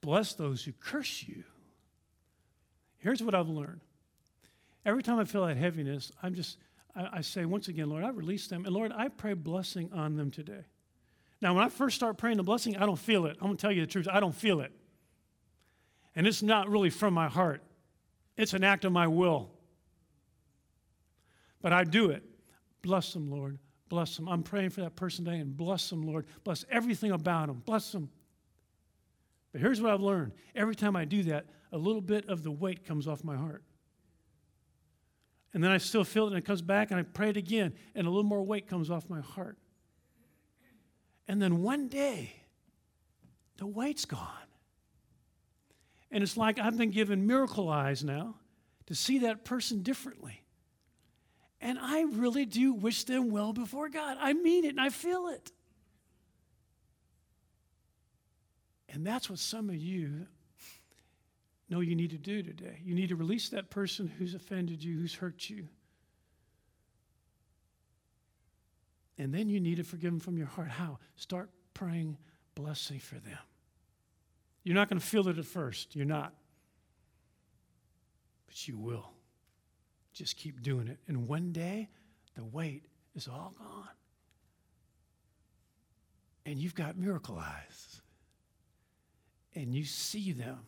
Bless 0.00 0.34
those 0.34 0.64
who 0.64 0.72
curse 0.72 1.24
you. 1.26 1.44
Here's 3.04 3.22
what 3.22 3.34
I've 3.34 3.50
learned. 3.50 3.82
Every 4.86 5.02
time 5.02 5.18
I 5.18 5.24
feel 5.24 5.46
that 5.46 5.58
heaviness, 5.58 6.10
I'm 6.22 6.34
just, 6.34 6.56
I, 6.96 7.18
I 7.18 7.20
say 7.20 7.44
once 7.44 7.68
again, 7.68 7.90
Lord, 7.90 8.02
I 8.02 8.08
release 8.08 8.48
them. 8.48 8.64
And 8.64 8.74
Lord, 8.74 8.92
I 8.96 9.08
pray 9.08 9.34
blessing 9.34 9.90
on 9.92 10.16
them 10.16 10.30
today. 10.30 10.64
Now, 11.42 11.52
when 11.52 11.62
I 11.62 11.68
first 11.68 11.96
start 11.96 12.16
praying 12.16 12.38
the 12.38 12.42
blessing, 12.42 12.78
I 12.78 12.86
don't 12.86 12.98
feel 12.98 13.26
it. 13.26 13.36
I'm 13.42 13.48
going 13.48 13.58
to 13.58 13.60
tell 13.60 13.70
you 13.70 13.82
the 13.82 13.86
truth. 13.86 14.08
I 14.10 14.20
don't 14.20 14.34
feel 14.34 14.60
it. 14.60 14.72
And 16.16 16.26
it's 16.26 16.42
not 16.42 16.70
really 16.70 16.88
from 16.88 17.12
my 17.12 17.28
heart, 17.28 17.62
it's 18.38 18.54
an 18.54 18.64
act 18.64 18.86
of 18.86 18.92
my 18.92 19.06
will. 19.06 19.50
But 21.60 21.74
I 21.74 21.84
do 21.84 22.08
it. 22.08 22.22
Bless 22.80 23.12
them, 23.12 23.30
Lord. 23.30 23.58
Bless 23.90 24.16
them. 24.16 24.30
I'm 24.30 24.42
praying 24.42 24.70
for 24.70 24.80
that 24.80 24.96
person 24.96 25.26
today 25.26 25.40
and 25.40 25.54
bless 25.54 25.90
them, 25.90 26.06
Lord. 26.06 26.24
Bless 26.42 26.64
everything 26.70 27.10
about 27.10 27.48
them. 27.48 27.62
Bless 27.66 27.92
them. 27.92 28.08
But 29.52 29.60
here's 29.60 29.82
what 29.82 29.92
I've 29.92 30.00
learned 30.00 30.32
every 30.54 30.74
time 30.74 30.96
I 30.96 31.04
do 31.04 31.22
that, 31.24 31.44
a 31.74 31.78
little 31.78 32.00
bit 32.00 32.28
of 32.28 32.44
the 32.44 32.52
weight 32.52 32.86
comes 32.86 33.08
off 33.08 33.24
my 33.24 33.36
heart. 33.36 33.64
And 35.52 35.62
then 35.62 35.72
I 35.72 35.78
still 35.78 36.04
feel 36.04 36.24
it 36.24 36.28
and 36.28 36.38
it 36.38 36.44
comes 36.44 36.62
back 36.62 36.92
and 36.92 37.00
I 37.00 37.02
pray 37.02 37.30
it 37.30 37.36
again 37.36 37.74
and 37.94 38.06
a 38.06 38.10
little 38.10 38.22
more 38.22 38.42
weight 38.42 38.68
comes 38.68 38.90
off 38.90 39.10
my 39.10 39.20
heart. 39.20 39.58
And 41.26 41.42
then 41.42 41.62
one 41.62 41.88
day, 41.88 42.32
the 43.56 43.66
weight's 43.66 44.04
gone. 44.04 44.28
And 46.12 46.22
it's 46.22 46.36
like 46.36 46.60
I've 46.60 46.78
been 46.78 46.90
given 46.90 47.26
miracle 47.26 47.68
eyes 47.68 48.04
now 48.04 48.36
to 48.86 48.94
see 48.94 49.18
that 49.18 49.44
person 49.44 49.82
differently. 49.82 50.44
And 51.60 51.78
I 51.80 52.02
really 52.02 52.44
do 52.46 52.72
wish 52.72 53.02
them 53.02 53.30
well 53.30 53.52
before 53.52 53.88
God. 53.88 54.16
I 54.20 54.32
mean 54.32 54.64
it 54.64 54.70
and 54.70 54.80
I 54.80 54.90
feel 54.90 55.26
it. 55.28 55.50
And 58.88 59.04
that's 59.04 59.28
what 59.28 59.40
some 59.40 59.70
of 59.70 59.76
you 59.76 60.26
know 61.74 61.80
you 61.80 61.96
need 61.96 62.10
to 62.10 62.18
do 62.18 62.40
today. 62.40 62.78
You 62.84 62.94
need 62.94 63.08
to 63.08 63.16
release 63.16 63.48
that 63.48 63.68
person 63.68 64.06
who's 64.06 64.34
offended 64.34 64.82
you, 64.84 64.96
who's 64.96 65.14
hurt 65.14 65.50
you. 65.50 65.66
And 69.18 69.34
then 69.34 69.48
you 69.48 69.58
need 69.58 69.78
to 69.78 69.82
forgive 69.82 70.12
them 70.12 70.20
from 70.20 70.38
your 70.38 70.46
heart. 70.46 70.68
How? 70.68 70.98
Start 71.16 71.50
praying 71.72 72.16
blessing 72.54 73.00
for 73.00 73.16
them. 73.16 73.38
You're 74.62 74.76
not 74.76 74.88
going 74.88 75.00
to 75.00 75.06
feel 75.06 75.26
it 75.28 75.36
at 75.36 75.44
first. 75.44 75.96
You're 75.96 76.06
not. 76.06 76.32
But 78.46 78.68
you 78.68 78.78
will. 78.78 79.10
Just 80.12 80.36
keep 80.36 80.62
doing 80.62 80.86
it. 80.86 80.98
And 81.08 81.26
one 81.26 81.50
day, 81.50 81.88
the 82.36 82.44
weight 82.44 82.84
is 83.16 83.26
all 83.26 83.52
gone. 83.58 83.88
And 86.46 86.60
you've 86.60 86.76
got 86.76 86.96
miracle 86.96 87.36
eyes. 87.36 88.00
And 89.56 89.74
you 89.74 89.84
see 89.84 90.30
them. 90.30 90.60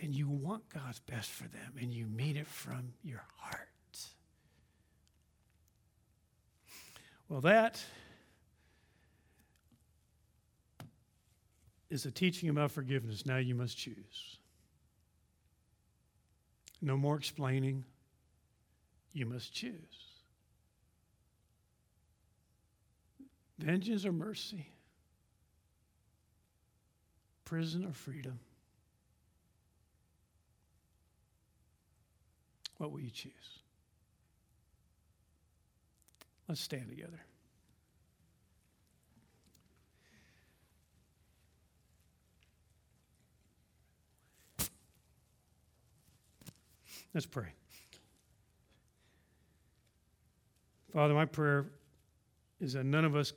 And 0.00 0.14
you 0.14 0.28
want 0.28 0.68
God's 0.68 1.00
best 1.00 1.30
for 1.30 1.44
them. 1.44 1.74
And 1.80 1.92
you 1.92 2.06
mean 2.06 2.36
it 2.36 2.46
from 2.46 2.92
your 3.02 3.24
heart. 3.38 3.68
Well, 7.28 7.40
that 7.42 7.82
is 11.90 12.06
a 12.06 12.10
teaching 12.10 12.48
about 12.48 12.70
forgiveness. 12.70 13.26
Now 13.26 13.38
you 13.38 13.54
must 13.54 13.76
choose. 13.76 14.38
No 16.80 16.96
more 16.96 17.16
explaining 17.16 17.84
you 19.12 19.26
must 19.26 19.52
choose. 19.52 19.74
Vengeance 23.58 24.06
or 24.06 24.12
mercy? 24.12 24.68
Prison 27.44 27.84
or 27.84 27.92
freedom? 27.92 28.38
What 32.78 32.92
will 32.92 33.00
you 33.00 33.10
choose? 33.10 33.32
Let's 36.48 36.60
stand 36.60 36.88
together. 36.88 37.20
Let's 47.14 47.26
pray. 47.26 47.48
Father, 50.92 51.14
my 51.14 51.24
prayer 51.24 51.66
is 52.60 52.74
that 52.74 52.84
none 52.84 53.04
of 53.04 53.16
us 53.16 53.32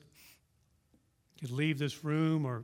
could 1.39 1.51
leave 1.51 1.79
this 1.79 2.03
room 2.03 2.45
or 2.45 2.63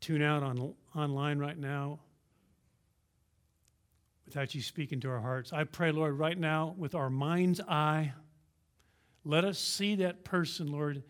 tune 0.00 0.22
out 0.22 0.42
on, 0.42 0.74
online 0.94 1.38
right 1.38 1.58
now 1.58 1.98
without 4.34 4.54
you 4.54 4.62
speaking 4.62 4.98
to 4.98 5.10
our 5.10 5.20
hearts. 5.20 5.52
I 5.52 5.64
pray, 5.64 5.92
Lord, 5.92 6.18
right 6.18 6.38
now 6.38 6.74
with 6.78 6.94
our 6.94 7.10
mind's 7.10 7.60
eye, 7.60 8.14
let 9.26 9.44
us 9.44 9.58
see 9.58 9.96
that 9.96 10.24
person, 10.24 10.72
Lord, 10.72 11.02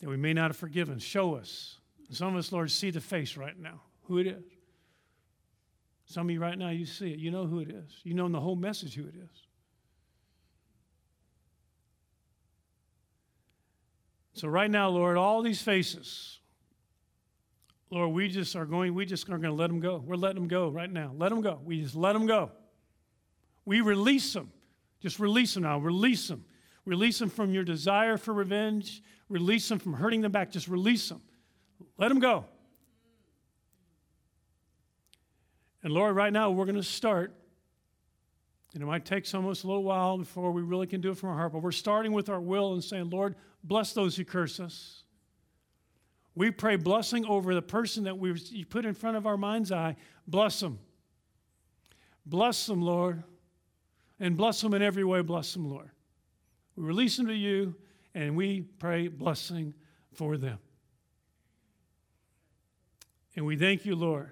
that 0.00 0.08
we 0.08 0.16
may 0.16 0.32
not 0.32 0.48
have 0.48 0.56
forgiven. 0.56 0.98
Show 0.98 1.34
us. 1.34 1.76
Some 2.10 2.28
of 2.28 2.36
us, 2.36 2.50
Lord, 2.50 2.70
see 2.70 2.90
the 2.90 3.00
face 3.00 3.36
right 3.36 3.58
now, 3.58 3.82
who 4.04 4.18
it 4.18 4.26
is. 4.26 4.42
Some 6.06 6.28
of 6.28 6.30
you 6.30 6.40
right 6.40 6.56
now, 6.56 6.70
you 6.70 6.86
see 6.86 7.12
it. 7.12 7.18
You 7.18 7.30
know 7.30 7.46
who 7.46 7.60
it 7.60 7.68
is. 7.68 8.00
You 8.04 8.14
know 8.14 8.24
in 8.24 8.32
the 8.32 8.40
whole 8.40 8.56
message 8.56 8.94
who 8.94 9.04
it 9.04 9.14
is. 9.14 9.42
So 14.32 14.48
right 14.48 14.70
now, 14.70 14.88
Lord, 14.88 15.18
all 15.18 15.42
these 15.42 15.60
faces, 15.60 16.38
Lord, 17.94 18.10
we 18.10 18.26
just 18.26 18.56
are 18.56 18.66
going, 18.66 18.92
we 18.92 19.06
just 19.06 19.28
are 19.28 19.38
going 19.38 19.42
to 19.42 19.52
let 19.52 19.68
them 19.68 19.78
go. 19.78 20.02
We're 20.04 20.16
letting 20.16 20.34
them 20.34 20.48
go 20.48 20.68
right 20.68 20.90
now. 20.90 21.12
Let 21.16 21.28
them 21.28 21.40
go. 21.40 21.60
We 21.64 21.80
just 21.80 21.94
let 21.94 22.12
them 22.14 22.26
go. 22.26 22.50
We 23.64 23.82
release 23.82 24.32
them. 24.32 24.50
Just 25.00 25.20
release 25.20 25.54
them 25.54 25.62
now. 25.62 25.78
Release 25.78 26.26
them. 26.26 26.44
Release 26.84 27.20
them 27.20 27.30
from 27.30 27.52
your 27.52 27.62
desire 27.62 28.16
for 28.16 28.34
revenge. 28.34 29.00
Release 29.28 29.68
them 29.68 29.78
from 29.78 29.92
hurting 29.92 30.22
them 30.22 30.32
back. 30.32 30.50
Just 30.50 30.66
release 30.66 31.08
them. 31.08 31.22
Let 31.96 32.08
them 32.08 32.18
go. 32.18 32.46
And 35.84 35.92
Lord, 35.92 36.16
right 36.16 36.32
now 36.32 36.50
we're 36.50 36.66
going 36.66 36.74
to 36.74 36.82
start. 36.82 37.32
And 38.72 38.82
it 38.82 38.86
might 38.86 39.04
take 39.04 39.24
some 39.24 39.44
of 39.44 39.52
us 39.52 39.62
a 39.62 39.68
little 39.68 39.84
while 39.84 40.18
before 40.18 40.50
we 40.50 40.62
really 40.62 40.88
can 40.88 41.00
do 41.00 41.12
it 41.12 41.18
from 41.18 41.28
our 41.28 41.36
heart, 41.36 41.52
but 41.52 41.62
we're 41.62 41.70
starting 41.70 42.10
with 42.10 42.28
our 42.28 42.40
will 42.40 42.72
and 42.72 42.82
saying, 42.82 43.10
Lord, 43.10 43.36
bless 43.62 43.92
those 43.92 44.16
who 44.16 44.24
curse 44.24 44.58
us. 44.58 45.03
We 46.34 46.50
pray 46.50 46.76
blessing 46.76 47.24
over 47.26 47.54
the 47.54 47.62
person 47.62 48.04
that 48.04 48.18
we 48.18 48.64
put 48.64 48.84
in 48.84 48.94
front 48.94 49.16
of 49.16 49.26
our 49.26 49.36
mind's 49.36 49.70
eye. 49.70 49.96
Bless 50.26 50.60
them. 50.60 50.80
Bless 52.26 52.66
them, 52.66 52.82
Lord. 52.82 53.22
And 54.18 54.36
bless 54.36 54.60
them 54.60 54.74
in 54.74 54.82
every 54.82 55.04
way. 55.04 55.22
Bless 55.22 55.52
them, 55.52 55.70
Lord. 55.70 55.90
We 56.76 56.84
release 56.84 57.16
them 57.16 57.26
to 57.26 57.34
you, 57.34 57.76
and 58.14 58.36
we 58.36 58.62
pray 58.62 59.08
blessing 59.08 59.74
for 60.12 60.36
them. 60.36 60.58
And 63.36 63.46
we 63.46 63.56
thank 63.56 63.84
you, 63.84 63.94
Lord. 63.94 64.30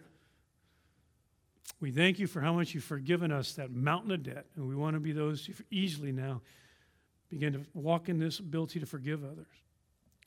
We 1.80 1.90
thank 1.90 2.20
you 2.20 2.28
for 2.28 2.40
how 2.40 2.52
much 2.52 2.74
you've 2.74 2.84
forgiven 2.84 3.32
us 3.32 3.54
that 3.54 3.72
mountain 3.72 4.12
of 4.12 4.22
debt. 4.22 4.46
And 4.54 4.68
we 4.68 4.76
want 4.76 4.94
to 4.94 5.00
be 5.00 5.12
those 5.12 5.46
who 5.46 5.52
easily 5.70 6.12
now 6.12 6.40
begin 7.28 7.52
to 7.54 7.62
walk 7.74 8.08
in 8.08 8.18
this 8.18 8.38
ability 8.38 8.78
to 8.80 8.86
forgive 8.86 9.24
others. 9.24 9.46